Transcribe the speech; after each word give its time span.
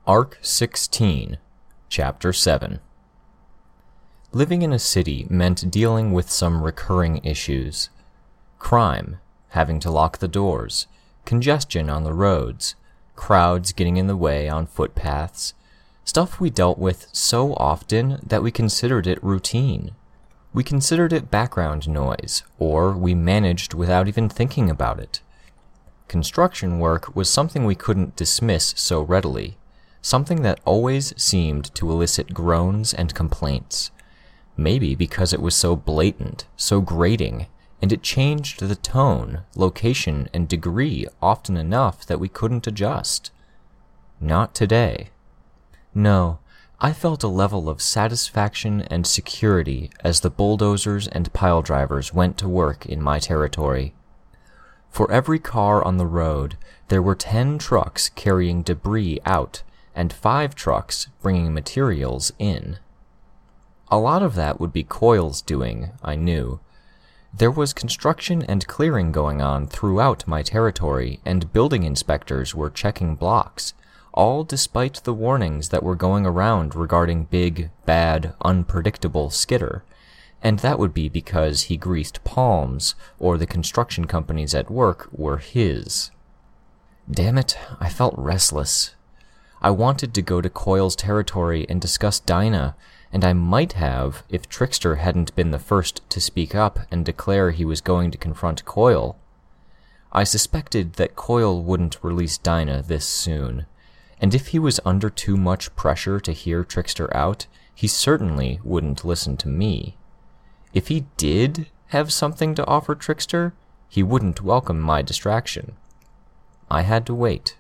Arc 0.07 0.39
16, 0.41 1.37
Chapter 1.91 2.33
7 2.33 2.81
Living 4.33 4.63
in 4.63 4.73
a 4.73 4.79
city 4.79 5.27
meant 5.29 5.71
dealing 5.71 6.13
with 6.13 6.31
some 6.31 6.63
recurring 6.63 7.23
issues 7.25 7.91
crime, 8.59 9.19
having 9.51 9.79
to 9.79 9.91
lock 9.91 10.17
the 10.19 10.27
doors, 10.27 10.87
congestion 11.25 11.89
on 11.89 12.05
the 12.05 12.13
roads, 12.13 12.75
crowds 13.17 13.73
getting 13.73 13.97
in 13.97 14.07
the 14.07 14.17
way 14.17 14.49
on 14.49 14.67
footpaths, 14.67 15.55
stuff 16.05 16.41
we 16.41 16.51
dealt 16.51 16.79
with 16.79 17.09
so 17.13 17.55
often 17.55 18.21
that 18.27 18.43
we 18.43 18.51
considered 18.51 19.07
it 19.07 19.23
routine. 19.23 19.93
We 20.53 20.63
considered 20.63 21.13
it 21.13 21.31
background 21.31 21.89
noise, 21.89 22.43
or 22.59 22.93
we 22.93 23.15
managed 23.15 23.75
without 23.75 24.07
even 24.07 24.29
thinking 24.29 24.71
about 24.71 25.01
it. 25.01 25.21
Construction 26.07 26.79
work 26.79 27.17
was 27.17 27.29
something 27.29 27.65
we 27.65 27.75
couldn't 27.75 28.17
dismiss 28.17 28.75
so 28.77 29.03
readily, 29.03 29.57
something 30.03 30.43
that 30.43 30.61
always 30.65 31.15
seemed 31.21 31.75
to 31.75 31.91
elicit 31.91 32.35
groans 32.35 32.93
and 32.95 33.15
complaints. 33.15 33.91
Maybe 34.57 34.95
because 34.95 35.33
it 35.33 35.41
was 35.41 35.57
so 35.57 35.75
blatant, 35.75 36.47
so 36.57 36.81
grating, 36.81 37.47
and 37.85 37.93
it 37.93 38.03
changed 38.03 38.61
the 38.61 38.75
tone, 38.77 39.43
location, 39.55 40.27
and 40.33 40.49
degree 40.49 41.07
often 41.21 41.55
enough 41.55 42.07
that 42.07 42.19
we 42.19 42.31
couldn't 42.31 42.67
adjust. 42.67 43.31
Not 44.19 44.55
today. 44.55 45.11
No, 45.95 46.39
I 46.81 46.95
felt 46.95 47.23
a 47.23 47.29
level 47.29 47.69
of 47.69 47.83
satisfaction 47.83 48.81
and 48.81 49.07
security 49.07 49.91
as 50.01 50.21
the 50.21 50.31
bulldozers 50.31 51.09
and 51.09 51.31
pile 51.35 51.61
drivers 51.61 52.15
went 52.15 52.39
to 52.39 52.49
work 52.49 52.87
in 52.87 53.03
my 53.03 53.19
territory. 53.19 53.93
For 54.89 55.13
every 55.13 55.39
car 55.39 55.85
on 55.85 55.99
the 55.99 56.07
road, 56.07 56.57
there 56.89 57.03
were 57.03 57.15
ten 57.15 57.59
trucks 57.59 58.09
carrying 58.09 58.63
debris 58.63 59.21
out 59.27 59.63
and 59.95 60.11
five 60.11 60.55
trucks 60.55 61.09
bringing 61.21 61.53
materials 61.53 62.33
in. 62.39 62.79
A 63.91 63.99
lot 63.99 64.23
of 64.23 64.37
that 64.37 64.59
would 64.59 64.73
be 64.73 64.85
Coil's 64.85 65.43
doing, 65.43 65.91
I 66.03 66.17
knew, 66.17 66.61
there 67.37 67.51
was 67.51 67.73
construction 67.73 68.43
and 68.43 68.67
clearing 68.69 69.11
going 69.11 69.43
on 69.43 69.67
throughout 69.67 70.27
my 70.27 70.43
territory, 70.43 71.21
and 71.25 71.53
building 71.53 71.83
inspectors 71.83 72.55
were 72.55 72.71
checking 72.71 73.17
blocks, 73.17 73.75
all 74.13 74.45
despite 74.45 75.03
the 75.03 75.13
warnings 75.13 75.71
that 75.71 75.83
were 75.83 75.97
going 75.97 76.25
around 76.25 76.77
regarding 76.77 77.25
big, 77.25 77.71
bad, 77.85 78.35
unpredictable 78.43 79.31
Skitter. 79.31 79.83
And 80.43 80.61
that 80.61 80.79
would 80.79 80.95
be 80.95 81.09
because 81.09 81.63
he 81.63 81.77
greased 81.77 82.23
palms, 82.23 82.95
or 83.19 83.37
the 83.37 83.47
construction 83.47 84.05
companies 84.05 84.55
at 84.55 84.71
work 84.71 85.09
were 85.11 85.39
his. 85.39 86.13
Damn 87.11 87.37
it, 87.37 87.59
I 87.81 87.89
felt 87.89 88.15
restless. 88.17 88.95
I 89.61 89.71
wanted 89.71 90.15
to 90.15 90.23
go 90.23 90.41
to 90.41 90.51
Coil's 90.51 90.95
territory 90.95 91.67
and 91.69 91.81
discuss 91.81 92.21
Dinah, 92.21 92.77
and 93.15 93.25
I 93.25 93.33
might 93.33 93.75
have 93.75 94.25
if 94.29 94.49
Trickster 94.49 94.97
hadn't 94.97 95.37
been 95.37 95.53
the 95.53 95.61
first 95.61 96.01
to 96.11 96.21
speak 96.21 96.53
up 96.53 96.81
and 96.91 97.05
declare 97.05 97.53
he 97.53 97.65
was 97.65 97.81
going 97.81 98.11
to 98.11 98.19
confront 98.19 98.65
Coil. 98.65 99.17
I 100.11 100.25
suspected 100.25 100.95
that 100.95 101.15
Coil 101.15 101.63
wouldn't 101.63 102.03
release 102.03 102.37
Dinah 102.37 102.83
this 102.83 103.07
soon, 103.07 103.67
and 104.21 104.35
if 104.35 104.49
he 104.49 104.59
was 104.59 104.81
under 104.85 105.11
too 105.11 105.37
much 105.37 105.77
pressure 105.77 106.19
to 106.19 106.33
hear 106.33 106.65
Trickster 106.65 107.17
out, 107.17 107.47
he 107.73 107.87
certainly 107.87 108.59
wouldn't 108.65 109.05
listen 109.05 109.37
to 109.39 109.49
me. 109.49 109.97
If 110.73 110.89
he 110.89 111.07
did 111.17 111.69
have 111.91 112.13
something 112.13 112.57
to 112.57 112.67
offer 112.67 112.97
Trickster, 112.97 113.55
he 113.89 114.03
wouldn't 114.03 114.43
welcome 114.43 114.81
my 114.81 115.03
distraction. 115.03 115.77
I 116.69 116.83
had 116.83 117.07
to 117.07 117.15
wait. 117.15 117.57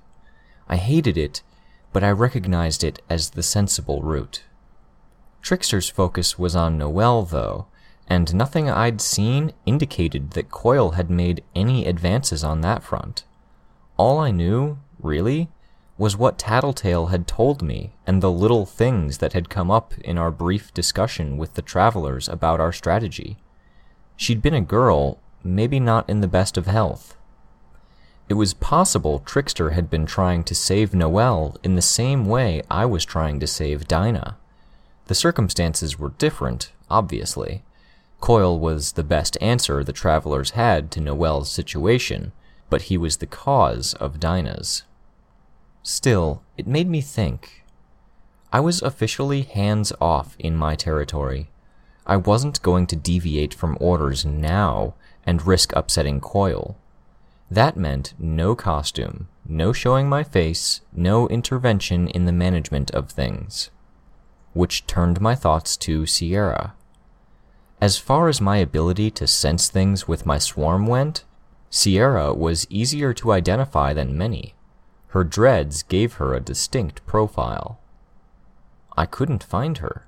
I 0.69 0.77
hated 0.79 1.17
it, 1.17 1.43
but 1.93 2.03
I 2.03 2.11
recognized 2.11 2.83
it 2.83 3.00
as 3.09 3.31
the 3.31 3.43
sensible 3.45 4.03
route. 4.03 4.43
Trickster's 5.44 5.91
focus 5.91 6.38
was 6.38 6.56
on 6.56 6.78
Noelle, 6.78 7.22
though, 7.22 7.66
and 8.09 8.34
nothing 8.34 8.71
I'd 8.71 9.03
seen 9.03 9.53
indicated 9.66 10.31
that 10.31 10.50
Coil 10.50 10.93
had 10.93 11.10
made 11.10 11.44
any 11.55 11.84
advances 11.84 12.43
on 12.43 12.62
that 12.62 12.82
front. 12.82 13.25
All 13.99 14.19
I 14.19 14.31
knew, 14.31 14.78
really, 14.99 15.50
was 15.99 16.16
what 16.16 16.38
Tattletale 16.38 17.09
had 17.09 17.27
told 17.27 17.60
me 17.60 17.93
and 18.06 18.22
the 18.22 18.31
little 18.31 18.65
things 18.65 19.19
that 19.19 19.34
had 19.34 19.50
come 19.50 19.71
up 19.71 19.93
in 19.99 20.16
our 20.16 20.31
brief 20.31 20.72
discussion 20.72 21.37
with 21.37 21.53
the 21.53 21.62
travelers 21.62 22.26
about 22.26 22.59
our 22.59 22.72
strategy. 22.72 23.37
She'd 24.16 24.41
been 24.41 24.55
a 24.55 24.62
girl, 24.62 25.19
maybe 25.43 25.78
not 25.78 26.09
in 26.09 26.22
the 26.22 26.26
best 26.26 26.56
of 26.56 26.65
health. 26.65 27.19
It 28.31 28.34
was 28.34 28.55
possible 28.55 29.19
Trickster 29.19 29.72
had 29.72 29.91
been 29.91 30.06
trying 30.06 30.43
to 30.44 30.55
save 30.55 30.94
Noelle 30.94 31.59
in 31.62 31.75
the 31.75 31.82
same 31.82 32.25
way 32.25 32.62
I 32.71 32.87
was 32.87 33.05
trying 33.05 33.41
to 33.41 33.47
save 33.47 33.87
Dinah. 33.87 34.38
The 35.07 35.15
circumstances 35.15 35.99
were 35.99 36.11
different, 36.11 36.73
obviously. 36.89 37.63
Coil 38.21 38.59
was 38.59 38.93
the 38.93 39.05
best 39.05 39.37
answer 39.41 39.85
the 39.85 39.93
travelers 39.93 40.53
had 40.53 40.91
to 40.93 41.01
Noelle's 41.01 41.51
situation, 41.51 42.33
but 42.71 42.83
he 42.83 42.97
was 42.97 43.19
the 43.19 43.27
cause 43.27 43.93
of 43.95 44.19
Dinah's. 44.19 44.85
Still, 45.83 46.43
it 46.57 46.67
made 46.67 46.89
me 46.89 47.03
think. 47.03 47.65
I 48.51 48.61
was 48.61 48.81
officially 48.81 49.43
hands 49.43 49.93
off 50.01 50.37
in 50.39 50.57
my 50.57 50.75
territory. 50.75 51.51
I 52.07 52.17
wasn't 52.17 52.63
going 52.63 52.87
to 52.87 52.97
deviate 52.97 53.53
from 53.53 53.77
orders 53.81 54.25
now 54.25 54.95
and 55.27 55.47
risk 55.47 55.75
upsetting 55.77 56.21
Coil. 56.21 56.79
That 57.51 57.77
meant 57.77 58.15
no 58.19 58.55
costume, 58.55 59.29
no 59.47 59.75
showing 59.75 60.09
my 60.09 60.23
face, 60.23 60.81
no 60.95 61.29
intervention 61.29 62.09
in 62.09 62.25
the 62.25 62.33
management 62.33 62.91
of 62.93 63.11
things 63.11 63.71
which 64.55 64.87
turned 64.87 65.21
my 65.21 65.35
thoughts 65.35 65.77
to 65.77 66.07
Sierra. 66.07 66.75
As 67.81 67.99
far 67.99 68.29
as 68.29 68.41
my 68.41 68.57
ability 68.57 69.11
to 69.11 69.27
sense 69.27 69.69
things 69.69 70.09
with 70.09 70.25
my 70.25 70.39
swarm 70.39 70.87
went, 70.87 71.25
Sierra 71.69 72.33
was 72.33 72.67
easier 72.71 73.13
to 73.15 73.33
identify 73.33 73.93
than 73.93 74.17
many. 74.17 74.55
Her 75.09 75.25
dreads 75.25 75.83
gave 75.83 76.15
her 76.15 76.33
a 76.33 76.41
distinct 76.41 77.05
profile. 77.05 77.79
I 78.97 79.07
couldn't 79.07 79.45
find 79.45 79.79
her. 79.79 80.07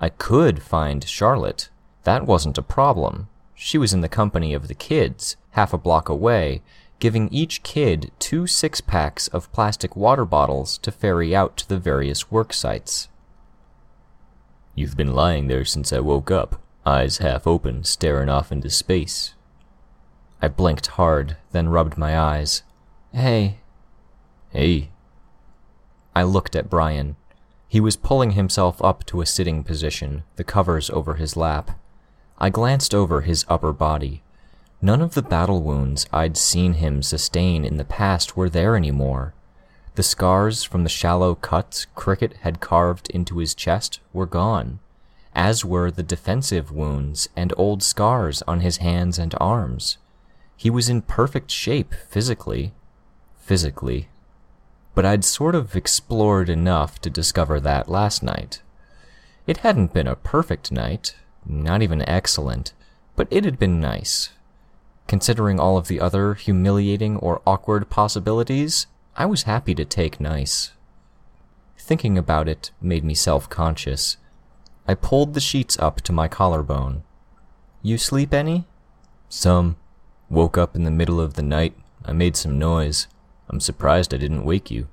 I 0.00 0.08
could 0.08 0.62
find 0.62 1.04
Charlotte. 1.04 1.68
That 2.04 2.26
wasn't 2.26 2.58
a 2.58 2.62
problem. 2.62 3.28
She 3.54 3.78
was 3.78 3.92
in 3.92 4.00
the 4.00 4.08
company 4.08 4.52
of 4.52 4.68
the 4.68 4.74
kids, 4.74 5.36
half 5.50 5.72
a 5.72 5.78
block 5.78 6.08
away, 6.08 6.62
giving 6.98 7.28
each 7.32 7.62
kid 7.62 8.10
two 8.18 8.46
six 8.46 8.80
packs 8.80 9.28
of 9.28 9.50
plastic 9.52 9.96
water 9.96 10.24
bottles 10.24 10.78
to 10.78 10.90
ferry 10.90 11.34
out 11.34 11.56
to 11.58 11.68
the 11.68 11.78
various 11.78 12.30
work 12.30 12.52
sites. 12.52 13.08
You've 14.80 14.96
been 14.96 15.12
lying 15.12 15.48
there 15.48 15.66
since 15.66 15.92
I 15.92 16.00
woke 16.00 16.30
up, 16.30 16.58
eyes 16.86 17.18
half 17.18 17.46
open, 17.46 17.84
staring 17.84 18.30
off 18.30 18.50
into 18.50 18.70
space. 18.70 19.34
I 20.40 20.48
blinked 20.48 20.86
hard, 20.96 21.36
then 21.52 21.68
rubbed 21.68 21.98
my 21.98 22.18
eyes. 22.18 22.62
Hey. 23.12 23.58
Hey. 24.48 24.88
I 26.16 26.22
looked 26.22 26.56
at 26.56 26.70
Brian. 26.70 27.16
He 27.68 27.78
was 27.78 27.98
pulling 27.98 28.30
himself 28.30 28.82
up 28.82 29.04
to 29.08 29.20
a 29.20 29.26
sitting 29.26 29.64
position, 29.64 30.22
the 30.36 30.44
covers 30.44 30.88
over 30.88 31.16
his 31.16 31.36
lap. 31.36 31.72
I 32.38 32.48
glanced 32.48 32.94
over 32.94 33.20
his 33.20 33.44
upper 33.50 33.74
body. 33.74 34.22
None 34.80 35.02
of 35.02 35.12
the 35.12 35.20
battle 35.20 35.60
wounds 35.60 36.06
I'd 36.10 36.38
seen 36.38 36.72
him 36.72 37.02
sustain 37.02 37.66
in 37.66 37.76
the 37.76 37.84
past 37.84 38.34
were 38.34 38.48
there 38.48 38.76
anymore. 38.76 39.34
The 39.96 40.02
scars 40.02 40.62
from 40.62 40.84
the 40.84 40.88
shallow 40.88 41.34
cuts 41.34 41.86
Cricket 41.94 42.34
had 42.42 42.60
carved 42.60 43.10
into 43.10 43.38
his 43.38 43.54
chest 43.54 44.00
were 44.12 44.26
gone, 44.26 44.78
as 45.34 45.64
were 45.64 45.90
the 45.90 46.02
defensive 46.02 46.70
wounds 46.70 47.28
and 47.36 47.52
old 47.56 47.82
scars 47.82 48.42
on 48.42 48.60
his 48.60 48.78
hands 48.78 49.18
and 49.18 49.34
arms. 49.40 49.98
He 50.56 50.70
was 50.70 50.88
in 50.88 51.02
perfect 51.02 51.50
shape 51.50 51.94
physically. 52.08 52.72
Physically. 53.38 54.08
But 54.94 55.04
I'd 55.04 55.24
sort 55.24 55.54
of 55.54 55.74
explored 55.74 56.48
enough 56.48 57.00
to 57.00 57.10
discover 57.10 57.58
that 57.60 57.88
last 57.88 58.22
night. 58.22 58.62
It 59.46 59.58
hadn't 59.58 59.92
been 59.92 60.06
a 60.06 60.16
perfect 60.16 60.70
night, 60.70 61.16
not 61.44 61.82
even 61.82 62.08
excellent, 62.08 62.74
but 63.16 63.26
it 63.30 63.44
had 63.44 63.58
been 63.58 63.80
nice. 63.80 64.30
Considering 65.08 65.58
all 65.58 65.76
of 65.76 65.88
the 65.88 66.00
other 66.00 66.34
humiliating 66.34 67.16
or 67.16 67.42
awkward 67.46 67.90
possibilities, 67.90 68.86
I 69.20 69.26
was 69.26 69.42
happy 69.42 69.74
to 69.74 69.84
take 69.84 70.18
nice. 70.18 70.72
Thinking 71.76 72.16
about 72.16 72.48
it 72.48 72.70
made 72.80 73.04
me 73.04 73.12
self-conscious. 73.12 74.16
I 74.88 74.94
pulled 74.94 75.34
the 75.34 75.40
sheets 75.40 75.78
up 75.78 76.00
to 76.00 76.12
my 76.12 76.26
collarbone. 76.26 77.02
You 77.82 77.98
sleep 77.98 78.32
any? 78.32 78.66
Some. 79.28 79.76
Woke 80.30 80.56
up 80.56 80.74
in 80.74 80.84
the 80.84 80.90
middle 80.90 81.20
of 81.20 81.34
the 81.34 81.42
night, 81.42 81.74
I 82.02 82.14
made 82.14 82.34
some 82.34 82.58
noise. 82.58 83.08
I'm 83.50 83.60
surprised 83.60 84.14
I 84.14 84.16
didn't 84.16 84.46
wake 84.46 84.70
you. 84.70 84.88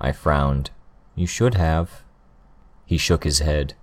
I 0.00 0.10
frowned. 0.10 0.70
You 1.14 1.28
should 1.28 1.54
have. 1.54 2.02
He 2.86 2.98
shook 2.98 3.22
his 3.22 3.38
head. 3.38 3.74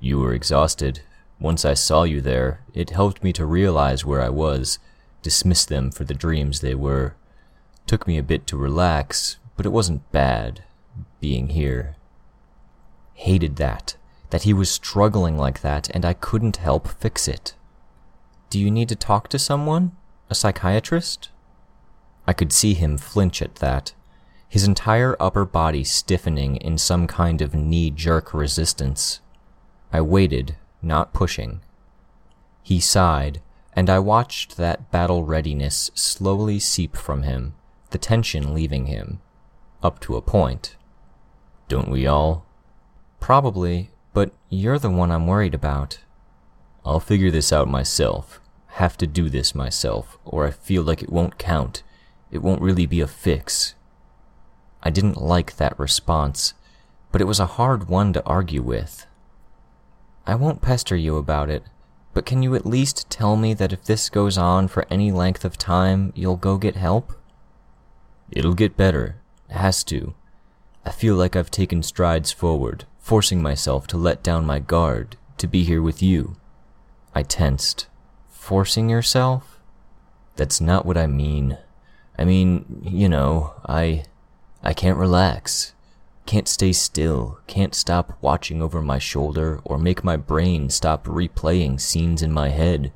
You 0.00 0.20
were 0.20 0.32
exhausted. 0.32 1.02
Once 1.38 1.66
I 1.66 1.74
saw 1.74 2.04
you 2.04 2.22
there, 2.22 2.62
it 2.72 2.88
helped 2.88 3.22
me 3.22 3.34
to 3.34 3.44
realize 3.44 4.06
where 4.06 4.22
I 4.22 4.30
was, 4.30 4.78
dismiss 5.20 5.66
them 5.66 5.90
for 5.90 6.04
the 6.04 6.14
dreams 6.14 6.60
they 6.60 6.74
were. 6.74 7.14
Took 7.92 8.06
me 8.06 8.16
a 8.16 8.22
bit 8.22 8.46
to 8.46 8.56
relax, 8.56 9.36
but 9.54 9.66
it 9.66 9.68
wasn't 9.68 10.10
bad, 10.12 10.64
being 11.20 11.48
here. 11.48 11.96
Hated 13.12 13.56
that, 13.56 13.96
that 14.30 14.44
he 14.44 14.54
was 14.54 14.70
struggling 14.70 15.36
like 15.36 15.60
that 15.60 15.90
and 15.90 16.02
I 16.02 16.14
couldn't 16.14 16.56
help 16.56 16.88
fix 16.88 17.28
it. 17.28 17.52
Do 18.48 18.58
you 18.58 18.70
need 18.70 18.88
to 18.88 18.96
talk 18.96 19.28
to 19.28 19.38
someone? 19.38 19.94
A 20.30 20.34
psychiatrist? 20.34 21.28
I 22.26 22.32
could 22.32 22.50
see 22.50 22.72
him 22.72 22.96
flinch 22.96 23.42
at 23.42 23.56
that, 23.56 23.92
his 24.48 24.66
entire 24.66 25.14
upper 25.20 25.44
body 25.44 25.84
stiffening 25.84 26.56
in 26.56 26.78
some 26.78 27.06
kind 27.06 27.42
of 27.42 27.54
knee 27.54 27.90
jerk 27.90 28.32
resistance. 28.32 29.20
I 29.92 30.00
waited, 30.00 30.56
not 30.80 31.12
pushing. 31.12 31.60
He 32.62 32.80
sighed, 32.80 33.42
and 33.74 33.90
I 33.90 33.98
watched 33.98 34.56
that 34.56 34.90
battle 34.90 35.24
readiness 35.24 35.90
slowly 35.94 36.58
seep 36.58 36.96
from 36.96 37.24
him, 37.24 37.52
the 37.92 37.98
tension 37.98 38.54
leaving 38.54 38.86
him. 38.86 39.20
Up 39.82 40.00
to 40.00 40.16
a 40.16 40.22
point. 40.22 40.76
Don't 41.68 41.90
we 41.90 42.06
all? 42.06 42.46
Probably, 43.20 43.90
but 44.12 44.32
you're 44.48 44.78
the 44.78 44.90
one 44.90 45.10
I'm 45.10 45.26
worried 45.26 45.54
about. 45.54 46.00
I'll 46.84 47.00
figure 47.00 47.30
this 47.30 47.52
out 47.52 47.68
myself. 47.68 48.40
Have 48.66 48.96
to 48.98 49.06
do 49.06 49.28
this 49.28 49.54
myself, 49.54 50.18
or 50.24 50.46
I 50.46 50.50
feel 50.50 50.82
like 50.82 51.02
it 51.02 51.12
won't 51.12 51.38
count. 51.38 51.82
It 52.30 52.42
won't 52.42 52.62
really 52.62 52.86
be 52.86 53.00
a 53.00 53.06
fix. 53.06 53.74
I 54.82 54.90
didn't 54.90 55.20
like 55.20 55.56
that 55.56 55.78
response, 55.78 56.54
but 57.12 57.20
it 57.20 57.26
was 57.26 57.38
a 57.38 57.46
hard 57.46 57.88
one 57.88 58.12
to 58.14 58.24
argue 58.24 58.62
with. 58.62 59.06
I 60.26 60.34
won't 60.34 60.62
pester 60.62 60.96
you 60.96 61.16
about 61.16 61.50
it, 61.50 61.64
but 62.14 62.26
can 62.26 62.42
you 62.42 62.54
at 62.54 62.66
least 62.66 63.08
tell 63.10 63.36
me 63.36 63.54
that 63.54 63.72
if 63.72 63.84
this 63.84 64.08
goes 64.08 64.36
on 64.36 64.68
for 64.68 64.86
any 64.90 65.12
length 65.12 65.44
of 65.44 65.58
time, 65.58 66.12
you'll 66.16 66.36
go 66.36 66.58
get 66.58 66.76
help? 66.76 67.12
It'll 68.32 68.54
get 68.54 68.76
better. 68.76 69.16
It 69.48 69.56
has 69.56 69.84
to. 69.84 70.14
I 70.84 70.90
feel 70.90 71.14
like 71.14 71.36
I've 71.36 71.50
taken 71.50 71.82
strides 71.82 72.32
forward, 72.32 72.86
forcing 72.98 73.42
myself 73.42 73.86
to 73.88 73.96
let 73.96 74.22
down 74.22 74.44
my 74.46 74.58
guard, 74.58 75.16
to 75.38 75.46
be 75.46 75.62
here 75.62 75.82
with 75.82 76.02
you. 76.02 76.36
I 77.14 77.22
tensed. 77.22 77.86
Forcing 78.30 78.88
yourself? 78.88 79.60
That's 80.36 80.60
not 80.60 80.86
what 80.86 80.96
I 80.96 81.06
mean. 81.06 81.58
I 82.18 82.24
mean, 82.24 82.82
you 82.82 83.08
know, 83.08 83.54
I. 83.66 84.04
I 84.62 84.72
can't 84.72 84.98
relax. 84.98 85.74
Can't 86.24 86.48
stay 86.48 86.72
still, 86.72 87.38
can't 87.46 87.74
stop 87.74 88.16
watching 88.20 88.62
over 88.62 88.80
my 88.80 88.98
shoulder 88.98 89.60
or 89.64 89.76
make 89.76 90.04
my 90.04 90.16
brain 90.16 90.70
stop 90.70 91.04
replaying 91.04 91.80
scenes 91.80 92.22
in 92.22 92.32
my 92.32 92.48
head. 92.48 92.92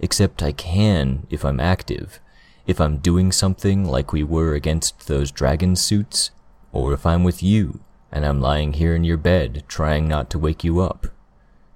Except 0.00 0.42
I 0.42 0.52
can 0.52 1.26
if 1.30 1.44
I'm 1.44 1.60
active. 1.60 2.18
If 2.66 2.80
I'm 2.80 2.98
doing 2.98 3.32
something 3.32 3.84
like 3.84 4.12
we 4.12 4.22
were 4.22 4.54
against 4.54 5.08
those 5.08 5.32
dragon 5.32 5.74
suits, 5.76 6.30
or 6.72 6.92
if 6.92 7.04
I'm 7.04 7.24
with 7.24 7.42
you 7.42 7.80
and 8.12 8.26
I'm 8.26 8.40
lying 8.40 8.74
here 8.74 8.94
in 8.94 9.04
your 9.04 9.16
bed 9.16 9.64
trying 9.66 10.06
not 10.06 10.28
to 10.30 10.38
wake 10.38 10.62
you 10.62 10.80
up. 10.80 11.06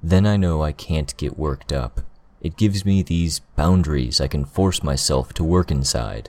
Then 0.02 0.26
I 0.26 0.36
know 0.36 0.62
I 0.62 0.72
can't 0.72 1.16
get 1.16 1.38
worked 1.38 1.72
up. 1.72 2.02
It 2.40 2.56
gives 2.56 2.84
me 2.84 3.02
these 3.02 3.40
boundaries 3.56 4.20
I 4.20 4.28
can 4.28 4.44
force 4.44 4.82
myself 4.82 5.32
to 5.34 5.44
work 5.44 5.70
inside. 5.70 6.28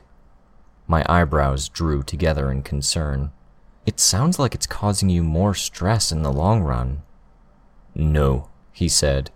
My 0.88 1.06
eyebrows 1.08 1.68
drew 1.68 2.02
together 2.02 2.50
in 2.50 2.64
concern. 2.64 3.32
It 3.86 4.00
sounds 4.00 4.40
like 4.40 4.56
it's 4.56 4.66
causing 4.66 5.10
you 5.10 5.22
more 5.22 5.54
stress 5.54 6.12
in 6.12 6.24
the 6.24 6.32
long 6.32 6.64
run. 6.64 7.04
No, 7.94 8.50
he 8.72 8.88
said. 8.88 9.30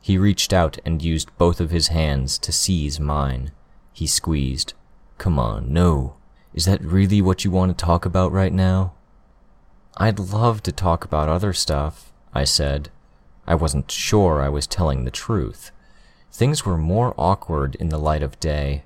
He 0.00 0.18
reached 0.18 0.52
out 0.52 0.78
and 0.84 1.00
used 1.00 1.36
both 1.38 1.60
of 1.60 1.70
his 1.70 1.88
hands 1.88 2.38
to 2.38 2.52
seize 2.52 2.98
mine. 3.00 3.52
He 3.96 4.06
squeezed. 4.06 4.74
Come 5.16 5.38
on, 5.38 5.72
no. 5.72 6.16
Is 6.52 6.66
that 6.66 6.82
really 6.82 7.22
what 7.22 7.46
you 7.46 7.50
want 7.50 7.70
to 7.70 7.82
talk 7.82 8.04
about 8.04 8.30
right 8.30 8.52
now? 8.52 8.92
I'd 9.96 10.18
love 10.18 10.62
to 10.64 10.70
talk 10.70 11.02
about 11.02 11.30
other 11.30 11.54
stuff, 11.54 12.12
I 12.34 12.44
said. 12.44 12.90
I 13.46 13.54
wasn't 13.54 13.90
sure 13.90 14.42
I 14.42 14.50
was 14.50 14.66
telling 14.66 15.06
the 15.06 15.10
truth. 15.10 15.70
Things 16.30 16.66
were 16.66 16.76
more 16.76 17.14
awkward 17.16 17.74
in 17.76 17.88
the 17.88 17.96
light 17.96 18.22
of 18.22 18.38
day. 18.38 18.84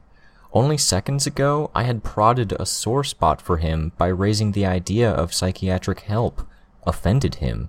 Only 0.52 0.78
seconds 0.78 1.26
ago, 1.26 1.72
I 1.74 1.82
had 1.82 2.04
prodded 2.04 2.52
a 2.52 2.64
sore 2.64 3.02
spot 3.02 3.42
for 3.42 3.56
him 3.56 3.90
by 3.98 4.06
raising 4.06 4.52
the 4.52 4.66
idea 4.66 5.10
of 5.10 5.34
psychiatric 5.34 6.02
help, 6.02 6.46
offended 6.86 7.36
him. 7.36 7.68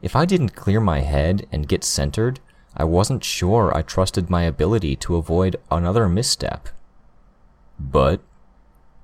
If 0.00 0.16
I 0.16 0.24
didn't 0.24 0.56
clear 0.56 0.80
my 0.80 1.00
head 1.00 1.46
and 1.52 1.68
get 1.68 1.84
centered, 1.84 2.40
I 2.76 2.84
wasn't 2.84 3.24
sure 3.24 3.76
I 3.76 3.82
trusted 3.82 4.30
my 4.30 4.42
ability 4.42 4.96
to 4.96 5.16
avoid 5.16 5.56
another 5.70 6.08
misstep. 6.08 6.68
But. 7.78 8.20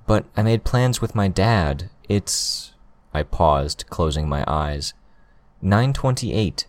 But 0.06 0.24
I 0.36 0.42
made 0.42 0.64
plans 0.64 1.00
with 1.00 1.14
my 1.14 1.28
dad. 1.28 1.90
It's. 2.08 2.72
I 3.12 3.22
paused, 3.22 3.86
closing 3.90 4.28
my 4.28 4.44
eyes. 4.46 4.94
928. 5.62 6.66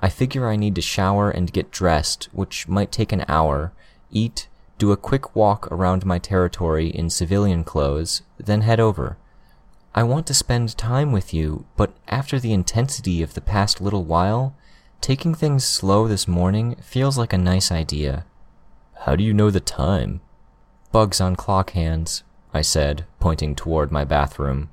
I 0.00 0.08
figure 0.08 0.48
I 0.48 0.56
need 0.56 0.74
to 0.76 0.80
shower 0.80 1.28
and 1.30 1.52
get 1.52 1.72
dressed, 1.72 2.28
which 2.32 2.68
might 2.68 2.92
take 2.92 3.12
an 3.12 3.24
hour, 3.28 3.72
eat, 4.10 4.48
do 4.78 4.92
a 4.92 4.96
quick 4.96 5.34
walk 5.34 5.70
around 5.72 6.06
my 6.06 6.18
territory 6.18 6.88
in 6.88 7.10
civilian 7.10 7.64
clothes, 7.64 8.22
then 8.38 8.60
head 8.60 8.78
over. 8.78 9.18
I 9.94 10.04
want 10.04 10.28
to 10.28 10.34
spend 10.34 10.78
time 10.78 11.10
with 11.10 11.34
you, 11.34 11.66
but 11.76 11.92
after 12.06 12.38
the 12.38 12.52
intensity 12.52 13.22
of 13.22 13.34
the 13.34 13.40
past 13.40 13.80
little 13.80 14.04
while, 14.04 14.54
taking 15.00 15.34
things 15.34 15.64
slow 15.64 16.08
this 16.08 16.28
morning 16.28 16.76
feels 16.82 17.16
like 17.16 17.32
a 17.32 17.38
nice 17.38 17.70
idea. 17.70 18.26
How 19.00 19.16
do 19.16 19.24
you 19.24 19.32
know 19.32 19.50
the 19.50 19.60
time? 19.60 20.20
Bugs 20.92 21.20
on 21.20 21.36
clock 21.36 21.70
hands, 21.70 22.24
I 22.52 22.62
said, 22.62 23.04
pointing 23.20 23.54
toward 23.54 23.92
my 23.92 24.04
bathroom. 24.04 24.70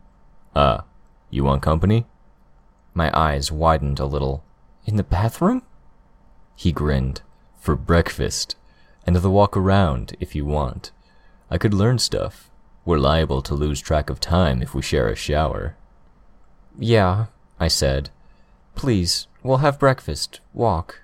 Ah, 0.55 0.59
uh, 0.59 0.81
you 1.29 1.43
want 1.43 1.61
company? 1.61 2.05
My 2.93 3.11
eyes 3.17 3.51
widened 3.51 3.99
a 3.99 4.05
little. 4.05 4.43
In 4.85 4.95
the 4.95 5.03
bathroom? 5.03 5.63
He 6.55 6.71
grinned. 6.71 7.21
For 7.57 7.75
breakfast 7.75 8.55
and 9.05 9.15
the 9.15 9.29
walk 9.29 9.55
around 9.55 10.15
if 10.19 10.35
you 10.35 10.45
want. 10.45 10.91
I 11.49 11.57
could 11.57 11.73
learn 11.73 11.99
stuff. 11.99 12.49
We're 12.83 12.97
liable 12.97 13.41
to 13.43 13.53
lose 13.53 13.79
track 13.79 14.09
of 14.09 14.19
time 14.19 14.61
if 14.61 14.73
we 14.73 14.81
share 14.81 15.07
a 15.07 15.15
shower. 15.15 15.75
Yeah, 16.77 17.27
I 17.59 17.67
said. 17.67 18.09
Please, 18.75 19.27
we'll 19.45 19.57
have 19.57 19.79
breakfast. 19.79 20.41
Walk. 20.53 21.01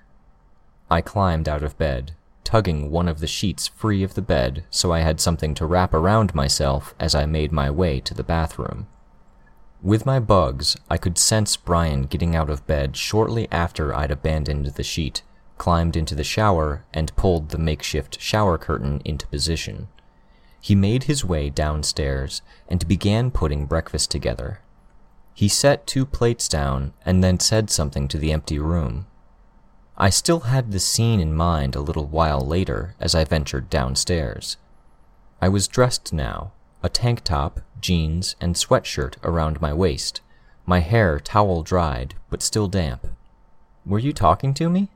I 0.90 1.00
climbed 1.00 1.48
out 1.48 1.62
of 1.62 1.78
bed, 1.78 2.12
tugging 2.44 2.90
one 2.90 3.08
of 3.08 3.20
the 3.20 3.26
sheets 3.26 3.68
free 3.68 4.02
of 4.02 4.14
the 4.14 4.22
bed 4.22 4.64
so 4.70 4.92
I 4.92 5.00
had 5.00 5.20
something 5.20 5.54
to 5.54 5.66
wrap 5.66 5.94
around 5.94 6.34
myself 6.34 6.94
as 7.00 7.14
I 7.14 7.24
made 7.24 7.52
my 7.52 7.70
way 7.70 8.00
to 8.00 8.14
the 8.14 8.24
bathroom. 8.24 8.88
With 9.80 10.06
my 10.06 10.20
bugs, 10.20 10.76
I 10.90 10.96
could 10.96 11.18
sense 11.18 11.56
Brian 11.56 12.02
getting 12.02 12.36
out 12.36 12.50
of 12.50 12.66
bed 12.66 12.96
shortly 12.96 13.48
after 13.50 13.94
I'd 13.94 14.10
abandoned 14.10 14.66
the 14.66 14.82
sheet 14.82 15.22
climbed 15.62 15.96
into 15.96 16.16
the 16.16 16.24
shower, 16.24 16.84
and 16.92 17.14
pulled 17.14 17.50
the 17.50 17.56
makeshift 17.56 18.20
shower 18.20 18.58
curtain 18.58 19.00
into 19.04 19.28
position. 19.28 19.86
He 20.60 20.74
made 20.74 21.04
his 21.04 21.24
way 21.24 21.50
downstairs 21.50 22.42
and 22.66 22.88
began 22.88 23.30
putting 23.30 23.66
breakfast 23.66 24.10
together. 24.10 24.58
He 25.34 25.48
set 25.48 25.86
two 25.86 26.04
plates 26.04 26.48
down 26.48 26.92
and 27.04 27.22
then 27.22 27.40
said 27.40 27.70
something 27.70 28.08
to 28.08 28.18
the 28.18 28.32
empty 28.32 28.58
room. 28.58 29.06
I 29.96 30.10
still 30.10 30.40
had 30.40 30.72
the 30.72 30.80
scene 30.80 31.20
in 31.20 31.34
mind 31.34 31.74
a 31.74 31.80
little 31.80 32.06
while 32.06 32.40
later 32.40 32.94
as 32.98 33.14
I 33.14 33.24
ventured 33.24 33.70
downstairs. 33.70 34.56
I 35.40 35.48
was 35.48 35.68
dressed 35.68 36.12
now, 36.12 36.52
a 36.82 36.88
tank 36.88 37.24
top, 37.24 37.60
jeans, 37.80 38.36
and 38.40 38.54
sweatshirt 38.54 39.16
around 39.22 39.60
my 39.60 39.72
waist, 39.72 40.20
my 40.66 40.80
hair 40.80 41.18
towel 41.20 41.62
dried 41.62 42.14
but 42.30 42.42
still 42.42 42.68
damp. 42.68 43.06
Were 43.84 43.98
you 43.98 44.12
talking 44.12 44.54
to 44.54 44.68
me? 44.68 44.88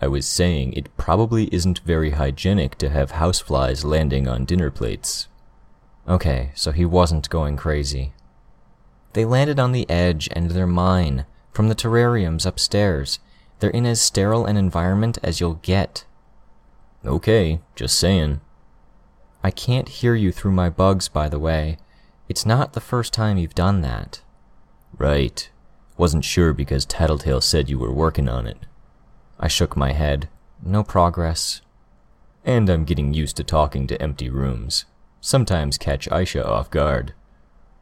I 0.00 0.08
was 0.08 0.26
saying 0.26 0.72
it 0.72 0.96
probably 0.96 1.48
isn't 1.54 1.78
very 1.80 2.10
hygienic 2.10 2.76
to 2.78 2.90
have 2.90 3.12
houseflies 3.12 3.84
landing 3.84 4.26
on 4.28 4.44
dinner 4.44 4.70
plates. 4.70 5.28
Okay, 6.08 6.50
so 6.54 6.72
he 6.72 6.84
wasn't 6.84 7.30
going 7.30 7.56
crazy. 7.56 8.12
They 9.14 9.24
landed 9.24 9.58
on 9.58 9.72
the 9.72 9.88
edge 9.88 10.28
and 10.32 10.50
they're 10.50 10.66
mine, 10.66 11.24
from 11.52 11.68
the 11.68 11.74
terrariums 11.74 12.44
upstairs. 12.44 13.20
They're 13.60 13.70
in 13.70 13.86
as 13.86 14.00
sterile 14.00 14.44
an 14.44 14.56
environment 14.56 15.18
as 15.22 15.40
you'll 15.40 15.60
get. 15.62 16.04
Okay, 17.06 17.60
just 17.76 17.98
saying. 17.98 18.40
I 19.42 19.50
can't 19.50 19.88
hear 19.88 20.14
you 20.14 20.32
through 20.32 20.52
my 20.52 20.68
bugs, 20.68 21.08
by 21.08 21.28
the 21.28 21.38
way. 21.38 21.78
It's 22.28 22.44
not 22.44 22.72
the 22.72 22.80
first 22.80 23.12
time 23.12 23.38
you've 23.38 23.54
done 23.54 23.82
that. 23.82 24.22
Right. 24.98 25.48
Wasn't 25.96 26.24
sure 26.24 26.52
because 26.52 26.84
Tattletale 26.84 27.40
said 27.40 27.70
you 27.70 27.78
were 27.78 27.92
working 27.92 28.28
on 28.28 28.46
it. 28.46 28.58
I 29.38 29.48
shook 29.48 29.76
my 29.76 29.92
head. 29.92 30.28
No 30.62 30.82
progress. 30.82 31.60
And 32.44 32.68
I'm 32.68 32.84
getting 32.84 33.14
used 33.14 33.36
to 33.36 33.44
talking 33.44 33.86
to 33.86 34.02
empty 34.02 34.28
rooms. 34.28 34.86
sometimes 35.20 35.78
catch 35.78 36.08
Aisha 36.10 36.44
off 36.44 36.70
guard. 36.70 37.14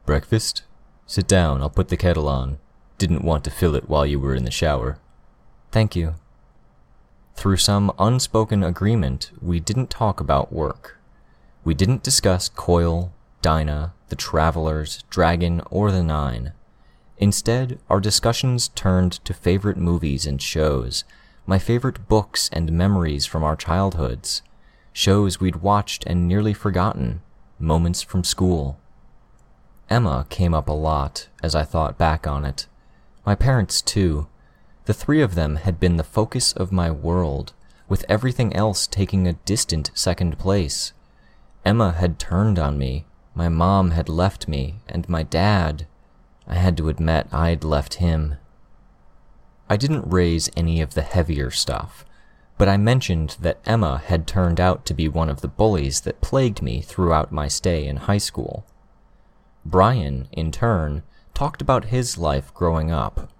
Breakfast? 0.07 0.63
Sit 1.07 1.27
down, 1.27 1.61
I'll 1.61 1.71
put 1.71 1.89
the 1.89 1.97
kettle 1.97 2.29
on. 2.29 2.59
Didn't 2.99 3.25
want 3.25 3.45
to 3.45 3.51
fill 3.51 3.75
it 3.75 3.89
while 3.89 4.07
you 4.07 4.19
were 4.21 4.35
in 4.35 4.45
the 4.45 4.51
shower. 4.51 4.99
Thank 5.71 5.97
you. 5.97 6.15
Through 7.35 7.57
some 7.57 7.93
unspoken 7.99 8.63
agreement, 8.63 9.31
we 9.41 9.59
didn't 9.59 9.91
talk 9.91 10.21
about 10.21 10.53
work. 10.53 10.99
We 11.65 11.75
didn't 11.75 12.03
discuss 12.03 12.49
Coil, 12.49 13.13
Dinah, 13.41 13.95
the 14.09 14.17
Travelers, 14.17 15.03
Dragon, 15.11 15.63
or 15.71 15.91
the 15.91 16.03
Nine. 16.03 16.53
Instead, 17.19 17.79
our 17.89 18.01
discussions 18.01 18.69
turned 18.69 19.13
to 19.25 19.35
favorite 19.35 19.77
movies 19.77 20.27
and 20.27 20.41
shows, 20.41 21.05
my 21.47 21.59
favorite 21.59 22.09
books 22.09 22.49
and 22.53 22.73
memories 22.73 23.27
from 23.27 23.43
our 23.43 23.57
childhoods, 23.57 24.43
shows 24.93 25.41
we'd 25.41 25.57
watched 25.57 26.05
and 26.07 26.29
nearly 26.29 26.53
forgotten, 26.53 27.23
moments 27.59 28.03
from 28.03 28.25
school. 28.25 28.79
Emma 29.91 30.27
came 30.31 30.55
up 30.55 30.69
a 30.69 30.73
lot 30.73 31.29
as 31.43 31.55
I 31.55 31.65
thought 31.65 31.99
back 31.99 32.27
on 32.27 32.45
it. 32.45 32.67
My 33.27 33.35
parents, 33.35 33.83
too. 33.83 34.29
The 34.85 34.95
three 34.95 35.23
of 35.23 35.35
them 35.35 35.57
had 35.57 35.79
been 35.79 35.97
the 35.97 36.05
focus 36.05 36.53
of 36.53 36.73
my 36.73 36.91
world, 36.91 37.53
with 37.89 38.05
everything 38.09 38.55
else 38.57 38.87
taking 38.87 39.27
a 39.29 39.35
distant 39.35 39.91
second 39.95 40.39
place. 40.39 40.93
Emma 41.65 41.93
had 41.93 42.19
turned 42.19 42.59
on 42.59 42.79
me, 42.79 43.05
my 43.35 43.49
mom 43.49 43.93
had 43.93 44.09
left 44.09 44.49
me, 44.49 44.81
and 44.89 45.09
my 45.09 45.23
dad, 45.23 45.87
I 46.47 46.55
had 46.55 46.77
to 46.79 46.89
admit 46.89 47.33
I'd 47.33 47.65
left 47.65 47.95
him. 47.95 48.37
I 49.71 49.77
didn't 49.77 50.11
raise 50.11 50.51
any 50.57 50.81
of 50.83 50.95
the 50.95 51.03
heavier 51.03 51.51
stuff, 51.51 52.05
but 52.59 52.69
I 52.69 52.77
mentioned 52.77 53.37
that 53.41 53.61
Emma 53.65 54.03
had 54.05 54.27
turned 54.27 54.61
out 54.61 54.85
to 54.87 54.95
be 54.95 55.09
one 55.09 55.31
of 55.31 55.41
the 55.41 55.49
bullies 55.49 56.01
that 56.03 56.21
plagued 56.21 56.61
me 56.61 56.81
throughout 56.81 57.33
my 57.33 57.49
stay 57.49 57.87
in 57.87 57.97
high 57.97 58.19
school. 58.19 58.67
Brian, 59.65 60.29
in 60.33 60.51
turn, 60.51 61.03
talked 61.35 61.63
about 61.63 61.87
his 61.87 62.19
life 62.19 62.53
growing 62.53 62.91
up. 62.91 63.31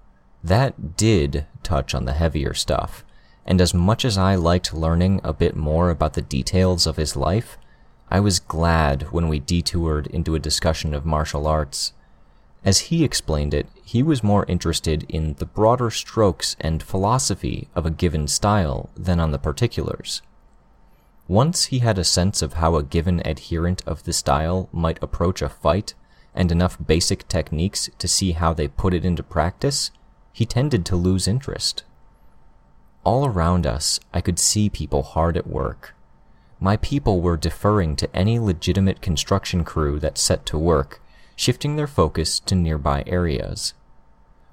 That 0.43 0.97
did 0.97 1.47
touch 1.63 1.95
on 1.95 2.05
the 2.05 2.13
heavier 2.13 2.55
stuff, 2.55 3.05
and 3.45 3.61
as 3.61 3.75
much 3.75 4.05
as 4.05 4.17
I 4.17 4.35
liked 4.37 4.73
learning 4.73 5.21
a 5.25 5.33
bit 5.33 5.57
more 5.57 5.91
about 5.91 6.15
the 6.15 6.23
details 6.23 6.87
of 6.87 6.97
his 6.97 7.17
life, 7.17 7.59
I 8.11 8.21
was 8.21 8.41
glad 8.41 9.11
when 9.11 9.29
we 9.29 9.41
detoured 9.41 10.07
into 10.09 10.35
a 10.35 10.41
discussion 10.41 10.95
of 10.95 11.07
martial 11.07 11.47
arts. 11.47 11.93
As 12.65 12.91
he 12.91 13.03
explained 13.03 13.53
it, 13.53 13.67
he 13.85 14.03
was 14.03 14.23
more 14.23 14.45
interested 14.47 15.05
in 15.09 15.35
the 15.35 15.47
broader 15.47 15.91
strokes 15.91 16.55
and 16.61 16.83
philosophy 16.83 17.69
of 17.75 17.85
a 17.85 17.91
given 17.91 18.29
style 18.29 18.91
than 18.97 19.19
on 19.19 19.33
the 19.33 19.39
particulars. 19.39 20.23
Once 21.27 21.67
he 21.67 21.81
had 21.81 21.99
a 21.99 22.05
sense 22.05 22.43
of 22.43 22.55
how 22.55 22.77
a 22.77 22.83
given 22.83 23.21
adherent 23.25 23.83
of 23.87 24.05
the 24.05 24.13
style 24.13 24.69
might 24.73 25.03
approach 25.03 25.43
a 25.43 25.49
fight 25.49 25.95
and 26.35 26.51
enough 26.51 26.79
basic 26.85 27.29
techniques 27.29 27.91
to 27.99 28.09
see 28.09 28.33
how 28.33 28.53
they 28.53 28.69
put 28.69 28.95
it 28.95 29.05
into 29.05 29.23
practice, 29.23 29.91
he 30.33 30.47
tended 30.47 30.85
to 30.87 30.97
lose 30.97 31.29
interest. 31.29 31.85
All 33.05 33.27
around 33.27 33.67
us, 33.67 34.01
I 34.15 34.21
could 34.21 34.39
see 34.39 34.71
people 34.71 35.03
hard 35.03 35.37
at 35.37 35.47
work. 35.47 35.95
My 36.61 36.77
people 36.77 37.21
were 37.21 37.37
deferring 37.37 37.97
to 37.97 38.17
any 38.17 38.39
legitimate 38.39 39.03
construction 39.03 39.65
crew 39.65 39.99
that 39.99 40.17
set 40.17 40.47
to 40.47 40.59
work, 40.59 41.03
shifting 41.35 41.77
their 41.77 41.89
focus 41.89 42.39
to 42.41 42.55
nearby 42.55 43.03
areas. 43.07 43.75